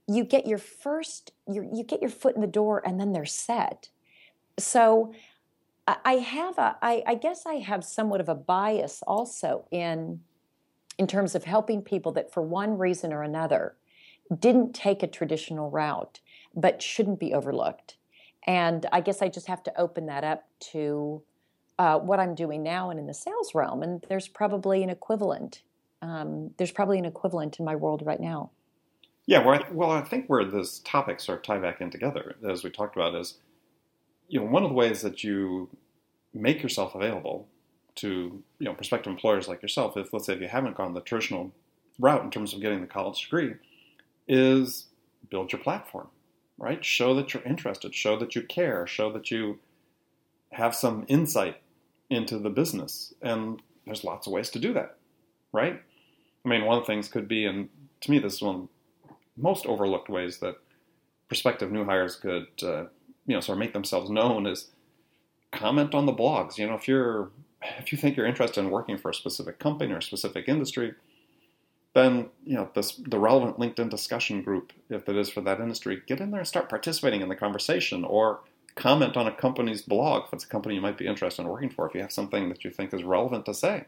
you 0.08 0.24
get 0.24 0.46
your 0.48 0.58
first, 0.58 1.32
you 1.48 1.70
you 1.74 1.84
get 1.84 2.02
your 2.02 2.10
foot 2.10 2.36
in 2.36 2.42
the 2.42 2.48
door, 2.48 2.82
and 2.86 3.00
then 3.00 3.14
they're 3.14 3.26
set. 3.26 3.90
So 4.60 5.14
I 5.88 6.14
have 6.14 6.58
a, 6.58 6.78
I, 6.82 7.04
I 7.06 7.16
guess 7.16 7.46
I 7.46 7.56
have 7.56 7.84
somewhat 7.84 8.22
of 8.22 8.30
a 8.30 8.36
bias 8.36 9.04
also 9.08 9.66
in, 9.72 10.22
in 10.98 11.08
terms 11.08 11.36
of 11.36 11.44
helping 11.44 11.82
people 11.82 12.12
that 12.14 12.32
for 12.32 12.42
one 12.42 12.78
reason 12.78 13.12
or 13.12 13.24
another 13.24 13.76
didn't 14.40 14.74
take 14.74 15.04
a 15.04 15.08
traditional 15.08 15.70
route, 15.70 16.20
but 16.56 16.82
shouldn't 16.82 17.20
be 17.20 17.34
overlooked. 17.34 17.98
And 18.48 18.86
I 18.92 19.02
guess 19.02 19.22
I 19.22 19.28
just 19.28 19.48
have 19.48 19.64
to 19.64 19.80
open 19.80 20.06
that 20.06 20.24
up 20.24 20.46
to 20.72 21.22
uh, 21.78 22.00
what 22.00 22.20
I'm 22.20 22.36
doing 22.36 22.64
now 22.64 22.90
and 22.90 23.00
in 23.00 23.08
the 23.08 23.14
sales 23.14 23.54
realm. 23.54 23.84
And 23.84 24.06
there's 24.08 24.28
probably 24.28 24.84
an 24.84 24.90
equivalent. 24.90 25.64
Um, 26.02 26.52
there's 26.58 26.72
probably 26.72 27.00
an 27.00 27.06
equivalent 27.06 27.60
in 27.60 27.66
my 27.66 27.76
world 27.76 28.04
right 28.06 28.20
now. 28.20 28.52
Yeah, 29.26 29.46
well, 29.46 29.60
I, 29.60 29.72
well, 29.72 29.92
I 29.92 30.02
think 30.02 30.28
where 30.28 30.44
this 30.44 30.80
topics 30.80 31.30
of 31.30 31.44
tie 31.44 31.60
back 31.60 31.82
in 31.82 31.92
together, 31.92 32.36
as 32.48 32.64
we 32.64 32.70
talked 32.70 32.96
about, 32.96 33.16
is 33.16 33.38
you 34.32 34.40
know 34.40 34.46
one 34.46 34.64
of 34.64 34.70
the 34.70 34.76
ways 34.76 35.02
that 35.02 35.24
you 35.24 35.70
make 36.34 36.64
yourself 36.64 36.96
available 36.96 37.50
to 37.96 38.42
you 38.60 38.66
know 38.66 38.74
prospective 38.74 39.12
employers 39.12 39.48
like 39.48 39.62
yourself, 39.62 39.98
if 39.98 40.14
let's 40.14 40.26
say 40.26 40.34
if 40.34 40.42
you 40.42 40.48
haven't 40.48 40.78
gone 40.78 40.94
the 40.94 41.02
traditional 41.02 41.52
route 42.00 42.24
in 42.24 42.32
terms 42.32 42.54
of 42.54 42.62
getting 42.62 42.80
the 42.80 42.88
college 42.88 43.22
degree, 43.22 43.56
is 44.28 44.86
build 45.30 45.52
your 45.52 45.62
platform, 45.62 46.08
right? 46.58 46.84
Show 46.84 47.14
that 47.16 47.34
you're 47.34 47.44
interested, 47.44 47.94
show 47.94 48.18
that 48.18 48.34
you 48.34 48.42
care, 48.44 48.88
show 48.88 49.12
that 49.12 49.30
you 49.30 49.60
have 50.54 50.74
some 50.74 51.06
insight 51.10 51.58
into 52.10 52.40
the 52.40 52.50
business, 52.50 53.14
and 53.22 53.62
there's 53.86 54.06
lots 54.06 54.28
of 54.28 54.34
ways 54.34 54.50
to 54.52 54.60
do 54.60 54.74
that, 54.74 54.98
right? 55.52 55.82
I 56.46 56.50
mean, 56.50 56.66
one 56.66 56.78
of 56.78 56.84
the 56.84 56.88
things 56.88 57.10
could 57.10 57.28
be, 57.28 57.46
and 57.46 57.68
to 58.00 58.12
me, 58.12 58.20
this 58.20 58.36
is 58.36 58.42
one 58.42 58.56
of 58.56 58.62
the 58.62 59.12
most 59.42 59.66
overlooked 59.66 60.10
ways 60.10 60.38
that 60.38 60.56
prospective 61.28 61.72
new 61.72 61.84
hires 61.84 62.16
could, 62.16 62.48
uh, 62.64 62.86
you 63.26 63.36
know, 63.36 63.42
sort 63.42 63.58
of 63.58 63.60
make 63.60 63.74
themselves 63.74 64.10
known 64.10 64.46
is 64.46 64.68
comment 65.52 65.94
on 65.94 66.06
the 66.06 66.14
blogs. 66.14 66.58
You 66.58 66.68
know, 66.68 66.76
if 66.76 66.88
you're 66.88 67.30
if 67.80 67.92
you 67.92 67.98
think 67.98 68.18
you're 68.18 68.26
interested 68.26 68.62
in 68.62 68.72
working 68.72 68.98
for 68.98 69.12
a 69.12 69.14
specific 69.14 69.60
company 69.60 69.94
or 69.94 69.98
a 69.98 70.02
specific 70.02 70.48
industry, 70.48 70.96
then 71.94 72.30
you 72.44 72.56
know 72.56 72.70
this, 72.74 72.96
the 72.96 73.20
relevant 73.20 73.58
LinkedIn 73.58 73.90
discussion 73.90 74.42
group, 74.42 74.74
if 74.90 75.08
it 75.08 75.16
is 75.16 75.30
for 75.30 75.42
that 75.42 75.60
industry, 75.60 76.02
get 76.08 76.20
in 76.20 76.32
there 76.32 76.40
and 76.40 76.48
start 76.48 76.70
participating 76.70 77.22
in 77.22 77.30
the 77.30 77.36
conversation, 77.36 78.04
or 78.04 78.42
comment 78.76 79.18
on 79.18 79.28
a 79.28 79.32
company's 79.32 79.82
blog 79.82 80.24
if 80.26 80.34
it's 80.34 80.46
a 80.46 80.48
company 80.48 80.76
you 80.76 80.82
might 80.82 80.98
be 80.98 81.08
interested 81.08 81.42
in 81.42 81.50
working 81.50 81.70
for. 81.70 81.88
If 81.88 81.94
you 81.94 82.02
have 82.02 82.12
something 82.12 82.50
that 82.50 82.64
you 82.64 82.72
think 82.72 82.94
is 82.94 83.04
relevant 83.04 83.46
to 83.46 83.54
say, 83.54 83.86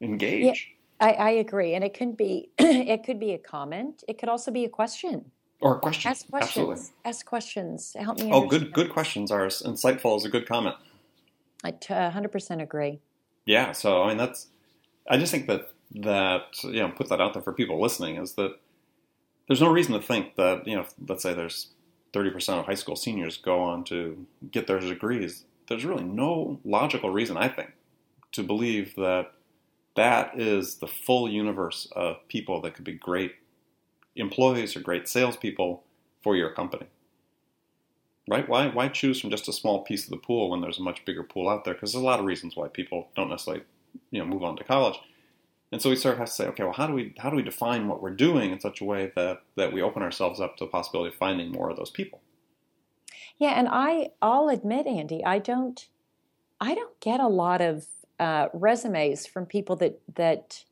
engage. 0.00 0.74
I, 1.00 1.12
I 1.12 1.30
agree, 1.30 1.74
and 1.74 1.82
it 1.82 1.94
could 1.94 2.16
be 2.16 2.50
it 2.58 3.04
could 3.04 3.18
be 3.18 3.32
a 3.32 3.38
comment. 3.38 4.04
It 4.08 4.18
could 4.18 4.28
also 4.28 4.50
be 4.50 4.64
a 4.64 4.68
question. 4.68 5.32
Or 5.62 5.76
a 5.76 5.78
question. 5.78 6.10
Ask 6.10 6.28
questions. 6.28 6.48
Absolutely. 6.48 6.84
Ask 7.04 7.26
questions. 7.26 7.96
Help 7.98 8.18
me. 8.18 8.30
Oh, 8.32 8.40
good 8.40 8.62
understand. 8.62 8.72
good 8.74 8.90
questions 8.90 9.30
are 9.30 9.46
insightful 9.46 10.16
Is 10.16 10.24
a 10.24 10.28
good 10.28 10.48
comment. 10.48 10.74
I 11.64 11.70
t- 11.70 11.94
100% 11.94 12.60
agree. 12.60 12.98
Yeah, 13.46 13.70
so 13.72 14.02
I 14.02 14.08
mean 14.08 14.16
that's 14.16 14.48
I 15.08 15.18
just 15.18 15.32
think 15.32 15.46
that 15.46 15.72
that 15.94 16.46
you 16.64 16.80
know 16.80 16.88
put 16.88 17.08
that 17.08 17.20
out 17.20 17.34
there 17.34 17.42
for 17.42 17.52
people 17.52 17.80
listening 17.80 18.16
is 18.16 18.32
that 18.34 18.56
there's 19.46 19.60
no 19.60 19.70
reason 19.70 19.94
to 19.94 20.00
think 20.00 20.34
that 20.36 20.66
you 20.66 20.76
know 20.76 20.84
let's 21.08 21.22
say 21.22 21.32
there's 21.32 21.68
30% 22.12 22.58
of 22.58 22.66
high 22.66 22.74
school 22.74 22.96
seniors 22.96 23.36
go 23.36 23.60
on 23.60 23.84
to 23.84 24.26
get 24.50 24.66
their 24.66 24.80
degrees. 24.80 25.44
There's 25.68 25.84
really 25.84 26.04
no 26.04 26.60
logical 26.64 27.10
reason 27.10 27.36
I 27.36 27.48
think 27.48 27.70
to 28.32 28.42
believe 28.42 28.94
that 28.96 29.32
that 29.94 30.38
is 30.38 30.76
the 30.76 30.86
full 30.86 31.28
universe 31.28 31.86
of 31.92 32.16
people 32.28 32.60
that 32.62 32.74
could 32.74 32.84
be 32.84 32.94
great 32.94 33.34
employees 34.16 34.76
or 34.76 34.80
great 34.80 35.08
salespeople 35.08 35.82
for 36.22 36.36
your 36.36 36.50
company. 36.50 36.86
Right? 38.28 38.48
Why 38.48 38.68
why 38.68 38.88
choose 38.88 39.20
from 39.20 39.30
just 39.30 39.48
a 39.48 39.52
small 39.52 39.82
piece 39.82 40.04
of 40.04 40.10
the 40.10 40.16
pool 40.16 40.50
when 40.50 40.60
there's 40.60 40.78
a 40.78 40.82
much 40.82 41.04
bigger 41.04 41.22
pool 41.22 41.48
out 41.48 41.64
there? 41.64 41.74
Because 41.74 41.92
there's 41.92 42.02
a 42.02 42.06
lot 42.06 42.20
of 42.20 42.26
reasons 42.26 42.54
why 42.54 42.68
people 42.68 43.08
don't 43.16 43.30
necessarily, 43.30 43.64
you 44.10 44.20
know, 44.20 44.26
move 44.26 44.44
on 44.44 44.56
to 44.56 44.64
college. 44.64 44.98
And 45.72 45.80
so 45.80 45.88
we 45.88 45.96
sort 45.96 46.12
of 46.12 46.18
have 46.18 46.28
to 46.28 46.34
say, 46.34 46.46
okay, 46.48 46.64
well, 46.64 46.74
how 46.74 46.86
do 46.86 46.92
we 46.92 47.14
how 47.18 47.30
do 47.30 47.36
we 47.36 47.42
define 47.42 47.88
what 47.88 48.02
we're 48.02 48.10
doing 48.10 48.52
in 48.52 48.60
such 48.60 48.80
a 48.80 48.84
way 48.84 49.10
that 49.16 49.42
that 49.56 49.72
we 49.72 49.82
open 49.82 50.02
ourselves 50.02 50.40
up 50.40 50.56
to 50.58 50.64
the 50.64 50.70
possibility 50.70 51.12
of 51.12 51.18
finding 51.18 51.50
more 51.50 51.70
of 51.70 51.76
those 51.76 51.90
people? 51.90 52.20
Yeah, 53.38 53.58
and 53.58 53.68
I 53.68 54.10
I'll 54.20 54.48
admit, 54.50 54.86
Andy, 54.86 55.24
I 55.24 55.38
don't 55.38 55.88
I 56.60 56.74
don't 56.74 57.00
get 57.00 57.18
a 57.18 57.26
lot 57.26 57.60
of 57.60 57.86
uh, 58.20 58.48
resumes 58.52 59.26
from 59.26 59.46
people 59.46 59.74
that 59.76 60.00
that 60.14 60.64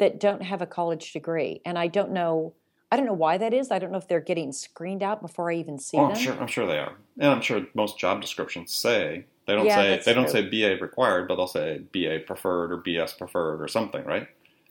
that 0.00 0.18
don't 0.18 0.42
have 0.42 0.60
a 0.60 0.66
college 0.66 1.12
degree, 1.12 1.62
and 1.64 1.78
I 1.78 1.86
don't 1.86 2.10
know 2.12 2.54
I 2.92 2.96
don't 2.96 3.06
know 3.06 3.12
why 3.12 3.38
that 3.38 3.54
is. 3.54 3.70
I 3.70 3.78
don't 3.78 3.92
know 3.92 3.98
if 3.98 4.08
they're 4.08 4.20
getting 4.20 4.50
screened 4.50 5.04
out 5.04 5.22
before 5.22 5.48
I 5.52 5.54
even 5.54 5.78
see 5.78 5.96
Oh, 5.96 6.02
them. 6.02 6.10
I'm 6.10 6.18
sure 6.18 6.34
I'm 6.40 6.48
sure 6.48 6.66
they 6.66 6.78
are, 6.78 6.96
and 7.20 7.30
I'm 7.30 7.40
sure 7.40 7.64
most 7.74 7.98
job 7.98 8.20
descriptions 8.20 8.74
say 8.74 9.26
They 9.46 9.54
don't 9.54 9.64
Yeah, 9.66 9.76
say 9.76 10.02
they 10.04 10.14
don't 10.14 10.28
say 10.28 10.42
BA 10.48 10.82
required, 10.82 11.28
but 11.28 11.36
they'll 11.36 11.46
say 11.46 11.78
BA 11.92 12.20
preferred 12.26 12.72
or 12.72 12.78
BS 12.78 13.16
preferred 13.16 13.62
or 13.62 13.68
something, 13.68 14.04
right? 14.04 14.26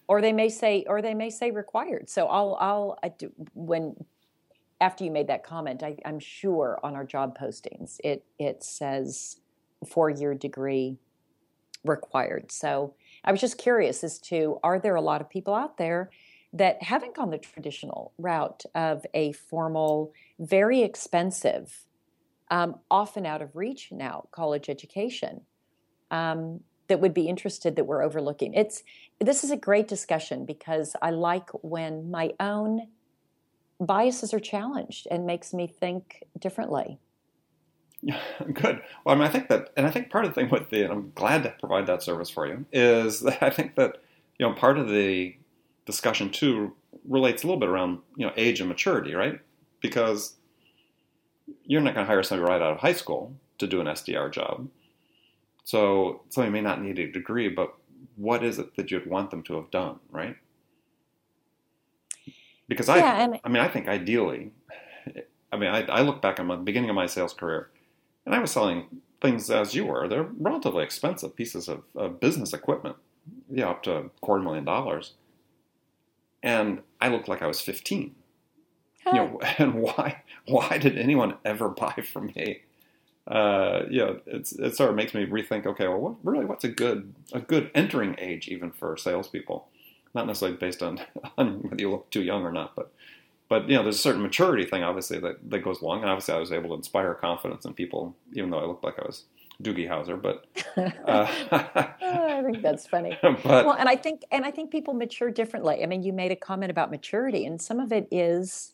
or 0.10 0.22
they 0.22 0.34
may 0.34 0.50
say 0.50 0.84
or 0.88 1.02
they 1.04 1.14
may 1.14 1.30
say 1.30 1.52
required 1.52 2.10
so 2.10 2.26
i'll 2.28 2.58
i'll 2.60 2.98
I 3.04 3.10
do, 3.10 3.32
when 3.54 3.96
after 4.82 5.04
you 5.04 5.12
made 5.12 5.28
that 5.28 5.44
comment 5.44 5.84
I, 5.84 5.98
i'm 6.04 6.20
sure 6.20 6.80
on 6.84 6.96
our 6.96 7.06
job 7.06 7.38
postings 7.38 7.98
it 8.04 8.26
it 8.40 8.64
says 8.64 9.40
four 9.88 10.10
year 10.10 10.34
degree 10.34 10.98
required 11.86 12.52
so 12.52 12.96
i 13.24 13.32
was 13.32 13.42
just 13.42 13.58
curious 13.58 14.04
as 14.04 14.20
to 14.20 14.60
are 14.64 14.80
there 14.80 14.96
a 14.96 15.02
lot 15.02 15.22
of 15.22 15.30
people 15.30 15.54
out 15.54 15.78
there 15.78 16.10
that 16.52 16.82
haven't 16.82 17.16
gone 17.16 17.30
the 17.30 17.38
traditional 17.38 18.12
route 18.18 18.64
of 18.74 19.06
a 19.14 19.32
formal 19.34 20.12
very 20.40 20.82
expensive 20.82 21.86
um, 22.52 22.80
often 22.90 23.26
out 23.26 23.42
of 23.42 23.56
reach 23.56 23.92
now 23.92 24.28
college 24.32 24.70
education 24.70 25.42
um, 26.12 26.62
that 26.90 27.00
would 27.00 27.14
be 27.14 27.28
interested 27.28 27.76
that 27.76 27.86
we're 27.86 28.04
overlooking. 28.04 28.54
It's 28.54 28.84
this 29.20 29.44
is 29.44 29.52
a 29.52 29.58
great 29.58 29.88
discussion 29.88 30.46
because 30.46 30.96
I 31.02 31.12
like 31.12 31.50
when 31.62 32.12
my 32.12 32.32
own 32.40 32.88
biases 33.80 34.34
are 34.34 34.40
challenged 34.40 35.08
and 35.10 35.26
makes 35.26 35.54
me 35.54 35.68
think 35.68 36.24
differently. 36.38 37.00
Good. 38.54 38.82
Well, 39.04 39.16
I 39.16 39.16
mean, 39.16 39.28
I 39.28 39.30
think 39.30 39.50
that, 39.50 39.72
and 39.76 39.86
I 39.86 39.92
think 39.92 40.10
part 40.10 40.26
of 40.26 40.32
the 40.34 40.36
thing 40.42 40.50
with 40.50 40.70
the, 40.70 40.84
and 40.84 40.94
I'm 40.94 41.12
glad 41.16 41.44
to 41.44 41.54
provide 41.60 41.88
that 41.88 42.02
service 42.04 42.30
for 42.30 42.48
you, 42.48 42.66
is 42.72 43.20
that 43.22 43.42
I 43.44 43.50
think 43.50 43.76
that, 43.76 43.98
you 44.38 44.48
know, 44.48 44.54
part 44.54 44.78
of 44.78 44.90
the 44.90 45.36
discussion 45.86 46.30
too 46.30 46.74
relates 47.08 47.44
a 47.44 47.48
little 47.48 47.60
bit 47.60 47.70
around, 47.70 48.00
you 48.16 48.26
know, 48.26 48.34
age 48.38 48.60
and 48.60 48.70
maturity, 48.70 49.14
right? 49.14 49.40
Because 49.82 50.36
you're 51.66 51.82
not 51.82 51.94
going 51.94 52.06
to 52.06 52.12
hire 52.12 52.24
somebody 52.24 52.50
right 52.50 52.62
out 52.62 52.72
of 52.74 52.78
high 52.80 52.94
school 52.94 53.34
to 53.58 53.68
do 53.68 53.82
an 53.82 53.88
SDR 53.88 54.32
job. 54.32 54.70
So 55.64 56.22
somebody 56.30 56.52
may 56.52 56.62
not 56.62 56.82
need 56.82 57.00
a 57.00 57.12
degree, 57.12 57.50
but 57.50 57.74
what 58.16 58.44
is 58.44 58.60
it 58.60 58.76
that 58.76 58.92
you'd 58.92 59.08
want 59.08 59.30
them 59.32 59.44
to 59.44 59.56
have 59.56 59.70
done, 59.72 60.00
right? 60.12 60.36
Because 62.68 62.88
I, 62.90 63.00
and- 63.00 63.40
I 63.44 63.50
mean, 63.50 63.62
I 63.64 63.68
think 63.68 63.88
ideally, 63.88 64.52
I 65.52 65.58
mean, 65.58 65.70
I, 65.70 65.84
I 65.88 66.02
look 66.02 66.22
back 66.22 66.40
on 66.40 66.48
the 66.48 66.56
beginning 66.58 66.90
of 66.90 66.96
my 66.96 67.08
sales 67.08 67.34
career, 67.34 67.70
and 68.30 68.36
I 68.36 68.40
was 68.42 68.52
selling 68.52 68.86
things 69.22 69.50
as 69.50 69.74
you 69.74 69.86
were. 69.86 70.08
They're 70.08 70.30
relatively 70.38 70.84
expensive 70.84 71.36
pieces 71.36 71.68
of, 71.68 71.82
of 71.96 72.20
business 72.20 72.54
equipment, 72.54 72.96
you 73.50 73.62
know, 73.62 73.72
up 73.72 73.82
to 73.84 73.96
a 73.96 74.10
quarter 74.22 74.44
million 74.44 74.66
dollars. 74.66 75.16
And 76.44 76.84
I 77.02 77.10
looked 77.10 77.28
like 77.28 77.42
I 77.42 77.48
was 77.48 77.60
15. 77.60 78.14
You 79.08 79.14
know, 79.14 79.40
and 79.58 79.74
why 79.74 80.22
why 80.46 80.78
did 80.78 80.96
anyone 80.96 81.38
ever 81.44 81.70
buy 81.84 82.04
from 82.14 82.32
me? 82.36 82.62
Uh, 83.26 83.86
you 83.90 83.98
know, 83.98 84.20
it's, 84.28 84.52
it 84.54 84.76
sort 84.76 84.92
of 84.92 84.96
makes 84.96 85.16
me 85.16 85.26
rethink. 85.26 85.66
Okay, 85.66 85.88
well, 85.88 86.00
what, 86.00 86.16
really, 86.24 86.46
what's 86.46 86.64
a 86.64 86.70
good 86.70 87.16
a 87.34 87.40
good 87.40 87.72
entering 87.74 88.16
age 88.20 88.48
even 88.48 88.70
for 88.70 88.96
salespeople? 88.96 89.68
Not 90.14 90.28
necessarily 90.28 90.58
based 90.58 90.84
on, 90.84 91.02
on 91.38 91.64
whether 91.64 91.82
you 91.82 91.90
look 91.90 92.12
too 92.12 92.22
young 92.22 92.44
or 92.44 92.52
not, 92.52 92.76
but 92.76 92.92
but 93.50 93.68
you 93.68 93.76
know, 93.76 93.84
there's 93.84 93.96
a 93.96 94.02
certain 94.02 94.22
maturity 94.22 94.64
thing 94.64 94.84
obviously 94.84 95.20
that, 95.20 95.50
that 95.50 95.60
goes 95.60 95.82
along. 95.82 96.02
And 96.02 96.10
obviously, 96.10 96.36
I 96.36 96.38
was 96.38 96.52
able 96.52 96.70
to 96.70 96.76
inspire 96.76 97.14
confidence 97.16 97.66
in 97.66 97.74
people, 97.74 98.16
even 98.34 98.50
though 98.52 98.60
I 98.60 98.66
looked 98.66 98.84
like 98.84 99.00
I 99.00 99.06
was 99.06 99.26
Doogie 99.62 99.90
Howser. 99.90 100.22
But 100.22 100.46
uh, 101.08 101.88
Oh, 102.02 102.38
I 102.38 102.44
think 102.44 102.62
that's 102.62 102.88
funny. 102.88 103.18
but 103.22 103.66
well, 103.66 103.76
and 103.78 103.90
I 103.90 103.96
think 103.96 104.24
and 104.32 104.46
I 104.46 104.52
think 104.52 104.72
people 104.72 104.94
mature 104.94 105.32
differently. 105.32 105.84
I 105.84 105.88
mean, 105.88 106.04
you 106.04 106.14
made 106.14 106.32
a 106.32 106.36
comment 106.36 106.72
about 106.72 106.92
maturity, 106.92 107.46
and 107.46 107.62
some 107.62 107.80
of 107.80 107.92
it 107.92 108.08
is 108.12 108.74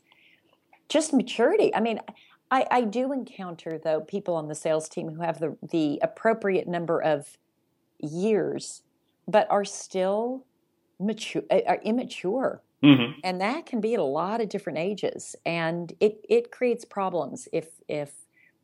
just 0.89 1.13
maturity. 1.13 1.73
I 1.73 1.79
mean, 1.79 1.99
I, 2.51 2.67
I 2.69 2.81
do 2.81 3.11
encounter 3.11 3.79
though 3.83 4.01
people 4.01 4.35
on 4.35 4.47
the 4.47 4.55
sales 4.55 4.87
team 4.87 5.09
who 5.09 5.21
have 5.21 5.39
the 5.39 5.57
the 5.61 5.99
appropriate 6.01 6.67
number 6.67 7.01
of 7.01 7.37
years, 7.99 8.83
but 9.27 9.49
are 9.49 9.65
still 9.65 10.45
mature, 10.99 11.43
are 11.49 11.79
immature, 11.83 12.61
mhm. 12.83 13.15
and 13.23 13.41
that 13.41 13.65
can 13.65 13.81
be 13.81 13.93
at 13.93 13.99
a 13.99 14.03
lot 14.03 14.41
of 14.41 14.49
different 14.49 14.79
ages, 14.79 15.35
and 15.45 15.93
it 15.99 16.25
it 16.29 16.51
creates 16.51 16.85
problems 16.85 17.47
if 17.51 17.69
if 17.87 18.13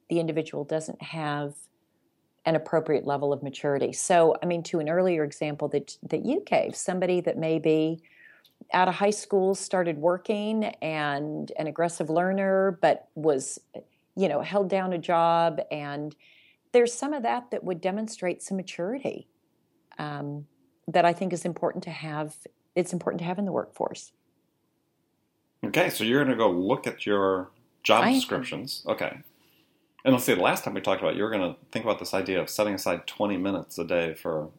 the 0.09 0.19
individual 0.19 0.63
doesn't 0.63 1.01
have 1.01 1.55
an 2.45 2.55
appropriate 2.55 3.05
level 3.05 3.31
of 3.31 3.43
maturity. 3.43 3.93
So, 3.93 4.35
I 4.41 4.45
mean, 4.45 4.63
to 4.63 4.79
an 4.79 4.89
earlier 4.89 5.23
example 5.23 5.67
that 5.69 5.97
that 6.03 6.25
you 6.25 6.41
gave, 6.45 6.75
somebody 6.75 7.21
that 7.21 7.37
maybe 7.37 8.01
out 8.73 8.87
of 8.87 8.95
high 8.95 9.11
school 9.11 9.55
started 9.55 9.97
working 9.97 10.65
and 10.81 11.51
an 11.57 11.67
aggressive 11.67 12.09
learner, 12.09 12.77
but 12.81 13.07
was, 13.15 13.59
you 14.15 14.27
know, 14.27 14.41
held 14.41 14.69
down 14.69 14.93
a 14.93 14.97
job, 14.97 15.59
and 15.71 16.15
there's 16.71 16.93
some 16.93 17.13
of 17.13 17.23
that 17.23 17.51
that 17.51 17.63
would 17.63 17.81
demonstrate 17.81 18.41
some 18.41 18.57
maturity 18.57 19.27
um, 19.97 20.45
that 20.87 21.05
I 21.05 21.13
think 21.13 21.33
is 21.33 21.45
important 21.45 21.83
to 21.85 21.91
have. 21.91 22.35
It's 22.75 22.93
important 22.93 23.19
to 23.19 23.25
have 23.25 23.39
in 23.39 23.45
the 23.45 23.51
workforce. 23.51 24.11
Okay, 25.63 25.89
so 25.89 26.03
you're 26.03 26.23
going 26.23 26.35
to 26.35 26.41
go 26.41 26.49
look 26.49 26.87
at 26.87 27.05
your 27.05 27.49
job 27.83 28.03
I 28.05 28.09
am. 28.09 28.15
descriptions. 28.15 28.83
Okay. 28.87 29.19
And 30.03 30.13
let's 30.13 30.25
see, 30.25 30.33
the 30.33 30.41
last 30.41 30.63
time 30.63 30.73
we 30.73 30.81
talked 30.81 31.01
about, 31.01 31.13
it, 31.13 31.17
you 31.17 31.23
were 31.23 31.29
going 31.29 31.53
to 31.53 31.59
think 31.71 31.85
about 31.85 31.99
this 31.99 32.13
idea 32.13 32.41
of 32.41 32.49
setting 32.49 32.73
aside 32.73 33.05
20 33.05 33.37
minutes 33.37 33.77
a 33.77 33.83
day 33.83 34.15
for 34.15 34.49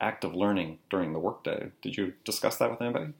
active 0.00 0.34
learning 0.34 0.78
during 0.90 1.12
the 1.12 1.18
workday. 1.18 1.70
Did 1.82 1.96
you 1.96 2.12
discuss 2.24 2.56
that 2.58 2.70
with 2.70 2.80
anybody? 2.80 3.12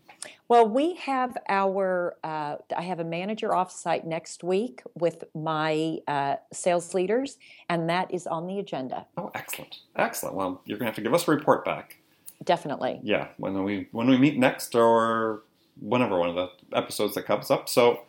Well, 0.48 0.68
we 0.68 0.94
have 0.96 1.36
our, 1.48 2.16
uh, 2.22 2.56
I 2.76 2.82
have 2.82 3.00
a 3.00 3.04
manager 3.04 3.48
offsite 3.48 4.04
next 4.04 4.44
week 4.44 4.82
with 4.94 5.24
my 5.34 5.98
uh, 6.06 6.36
sales 6.52 6.94
leaders, 6.94 7.38
and 7.68 7.88
that 7.90 8.12
is 8.12 8.26
on 8.26 8.46
the 8.46 8.58
agenda. 8.58 9.06
Oh, 9.16 9.30
excellent. 9.34 9.80
Excellent. 9.96 10.36
Well, 10.36 10.62
you're 10.64 10.78
going 10.78 10.86
to 10.86 10.90
have 10.90 10.96
to 10.96 11.02
give 11.02 11.14
us 11.14 11.26
a 11.26 11.30
report 11.30 11.64
back. 11.64 11.98
Definitely. 12.44 13.00
Yeah, 13.02 13.28
when 13.38 13.62
we 13.64 13.88
when 13.92 14.08
we 14.08 14.18
meet 14.18 14.38
next 14.38 14.74
or 14.74 15.42
whenever 15.80 16.18
one 16.18 16.28
of 16.28 16.34
the 16.34 16.48
episodes 16.76 17.14
that 17.14 17.26
comes 17.26 17.50
up. 17.50 17.68
So, 17.68 18.02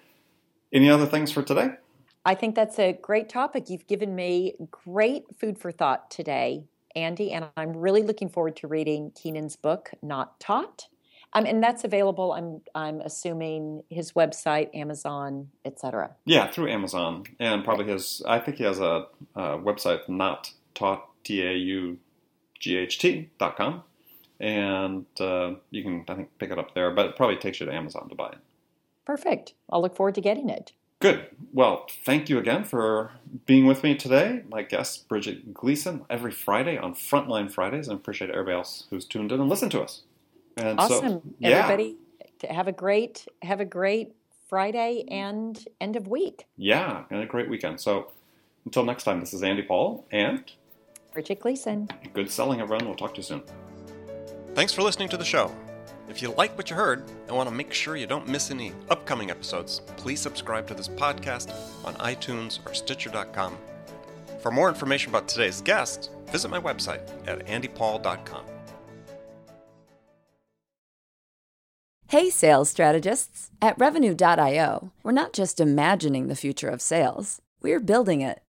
any 0.71 0.89
other 0.89 1.05
things 1.05 1.31
for 1.31 1.41
today? 1.41 1.71
I 2.25 2.35
think 2.35 2.55
that's 2.55 2.79
a 2.79 2.93
great 2.93 3.29
topic. 3.29 3.69
You've 3.69 3.87
given 3.87 4.15
me 4.15 4.55
great 4.71 5.25
food 5.39 5.57
for 5.59 5.71
thought 5.71 6.09
today, 6.09 6.63
Andy, 6.95 7.31
and 7.31 7.45
I'm 7.55 7.77
really 7.77 8.01
looking 8.01 8.29
forward 8.29 8.55
to 8.57 8.67
reading 8.67 9.11
Keenan's 9.11 9.55
book, 9.55 9.91
Not 10.01 10.39
Taught. 10.39 10.87
Um, 11.33 11.45
and 11.45 11.61
that's 11.61 11.83
available, 11.83 12.31
I'm, 12.31 12.61
I'm 12.73 13.01
assuming, 13.01 13.83
his 13.89 14.13
website, 14.13 14.73
Amazon, 14.73 15.49
etc. 15.65 16.15
Yeah, 16.25 16.47
through 16.47 16.69
Amazon 16.69 17.25
and 17.39 17.63
probably 17.63 17.91
his. 17.91 18.21
I 18.25 18.39
think 18.39 18.57
he 18.57 18.63
has 18.63 18.79
a, 18.79 19.07
a 19.35 19.57
website, 19.57 20.07
not 20.07 20.51
taught 20.73 21.09
t 21.25 21.41
a 21.41 21.53
u 21.53 21.97
g 22.59 22.77
h 22.77 22.97
t 22.99 23.29
dot 23.37 23.57
com, 23.57 23.83
and 24.39 25.05
uh, 25.19 25.53
you 25.71 25.83
can 25.83 26.03
I 26.07 26.15
think 26.15 26.29
pick 26.39 26.51
it 26.51 26.59
up 26.59 26.73
there. 26.73 26.91
But 26.91 27.07
it 27.07 27.15
probably 27.15 27.37
takes 27.37 27.59
you 27.59 27.65
to 27.65 27.73
Amazon 27.73 28.09
to 28.09 28.15
buy 28.15 28.29
it. 28.29 28.37
Perfect. 29.05 29.53
I'll 29.69 29.81
look 29.81 29.95
forward 29.95 30.15
to 30.15 30.21
getting 30.21 30.49
it. 30.49 30.73
Good. 30.99 31.27
Well, 31.53 31.85
thank 32.05 32.29
you 32.29 32.39
again 32.39 32.63
for 32.63 33.11
being 33.45 33.65
with 33.67 33.83
me 33.83 33.95
today. 33.95 34.43
My 34.49 34.63
guest, 34.63 35.07
Bridget 35.07 35.53
Gleason, 35.53 36.05
every 36.09 36.31
Friday 36.31 36.77
on 36.77 36.95
Frontline 36.95 37.51
Fridays. 37.51 37.87
and 37.87 37.97
appreciate 37.99 38.29
everybody 38.31 38.55
else 38.55 38.87
who's 38.89 39.05
tuned 39.05 39.31
in 39.31 39.39
and 39.41 39.49
listened 39.49 39.71
to 39.71 39.81
us. 39.81 40.03
And 40.57 40.79
so, 40.81 40.85
Awesome. 40.97 41.35
yeah. 41.37 41.63
Everybody 41.65 41.97
have 42.49 42.67
a 42.67 42.71
great 42.71 43.27
have 43.41 43.59
a 43.59 43.65
great 43.65 44.15
Friday 44.47 45.03
and 45.09 45.63
end 45.81 45.95
of 45.95 46.07
week. 46.07 46.45
Yeah, 46.57 47.03
and 47.09 47.21
a 47.21 47.25
great 47.25 47.49
weekend. 47.49 47.81
So 47.81 48.11
until 48.63 48.83
next 48.85 49.03
time, 49.03 49.19
this 49.19 49.33
is 49.33 49.43
Andy 49.43 49.63
Paul, 49.63 50.05
and 50.11 50.43
Bridget 51.13 51.41
Gleason. 51.41 51.89
good 52.13 52.31
selling, 52.31 52.61
everyone. 52.61 52.85
We'll 52.85 52.95
talk 52.95 53.13
to 53.15 53.17
you 53.17 53.23
soon. 53.23 53.43
Thanks 54.55 54.71
for 54.71 54.83
listening 54.83 55.09
to 55.09 55.17
the 55.17 55.25
show. 55.25 55.53
If 56.07 56.21
you 56.21 56.31
like 56.31 56.55
what 56.55 56.69
you 56.69 56.77
heard 56.77 57.03
and 57.27 57.35
want 57.35 57.49
to 57.49 57.53
make 57.53 57.73
sure 57.73 57.97
you 57.97 58.07
don't 58.07 58.25
miss 58.25 58.51
any 58.51 58.71
upcoming 58.89 59.29
episodes, 59.29 59.81
please 59.97 60.21
subscribe 60.21 60.65
to 60.67 60.73
this 60.73 60.87
podcast 60.87 61.53
on 61.83 61.93
iTunes 61.95 62.65
or 62.65 62.73
Stitcher.com. 62.73 63.57
For 64.39 64.51
more 64.51 64.69
information 64.69 65.09
about 65.09 65.27
today's 65.27 65.59
guest, 65.59 66.09
visit 66.31 66.47
my 66.47 66.61
website 66.61 67.01
at 67.27 67.45
andypaul.com. 67.47 68.45
Hey, 72.07 72.29
sales 72.29 72.69
strategists. 72.69 73.51
At 73.61 73.77
Revenue.io, 73.77 74.91
we're 75.03 75.11
not 75.11 75.33
just 75.33 75.59
imagining 75.59 76.27
the 76.27 76.35
future 76.35 76.69
of 76.69 76.81
sales, 76.81 77.41
we're 77.61 77.81
building 77.81 78.21
it. 78.21 78.44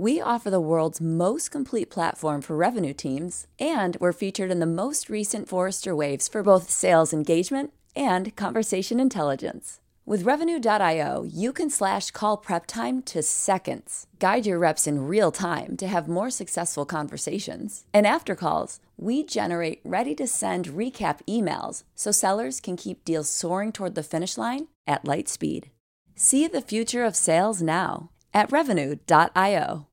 We 0.00 0.18
offer 0.18 0.48
the 0.48 0.62
world's 0.62 0.98
most 0.98 1.50
complete 1.50 1.90
platform 1.90 2.40
for 2.40 2.56
revenue 2.56 2.94
teams, 2.94 3.46
and 3.58 3.98
we're 4.00 4.14
featured 4.14 4.50
in 4.50 4.58
the 4.58 4.64
most 4.64 5.10
recent 5.10 5.46
Forrester 5.46 5.94
Waves 5.94 6.26
for 6.26 6.42
both 6.42 6.70
sales 6.70 7.12
engagement 7.12 7.74
and 7.94 8.34
conversation 8.34 8.98
intelligence. 8.98 9.82
With 10.06 10.22
Revenue.io, 10.22 11.24
you 11.24 11.52
can 11.52 11.68
slash 11.68 12.12
call 12.12 12.38
prep 12.38 12.64
time 12.64 13.02
to 13.12 13.22
seconds, 13.22 14.06
guide 14.18 14.46
your 14.46 14.58
reps 14.58 14.86
in 14.86 15.06
real 15.06 15.30
time 15.30 15.76
to 15.76 15.86
have 15.86 16.08
more 16.08 16.30
successful 16.30 16.86
conversations. 16.86 17.84
And 17.92 18.06
after 18.06 18.34
calls, 18.34 18.80
we 18.96 19.22
generate 19.22 19.82
ready 19.84 20.14
to 20.14 20.26
send 20.26 20.68
recap 20.68 21.20
emails 21.28 21.82
so 21.94 22.10
sellers 22.10 22.58
can 22.58 22.78
keep 22.78 23.04
deals 23.04 23.28
soaring 23.28 23.70
toward 23.70 23.96
the 23.96 24.02
finish 24.02 24.38
line 24.38 24.68
at 24.86 25.04
light 25.04 25.28
speed. 25.28 25.68
See 26.16 26.46
the 26.46 26.62
future 26.62 27.04
of 27.04 27.16
sales 27.16 27.60
now 27.60 28.08
at 28.32 28.50
Revenue.io. 28.50 29.88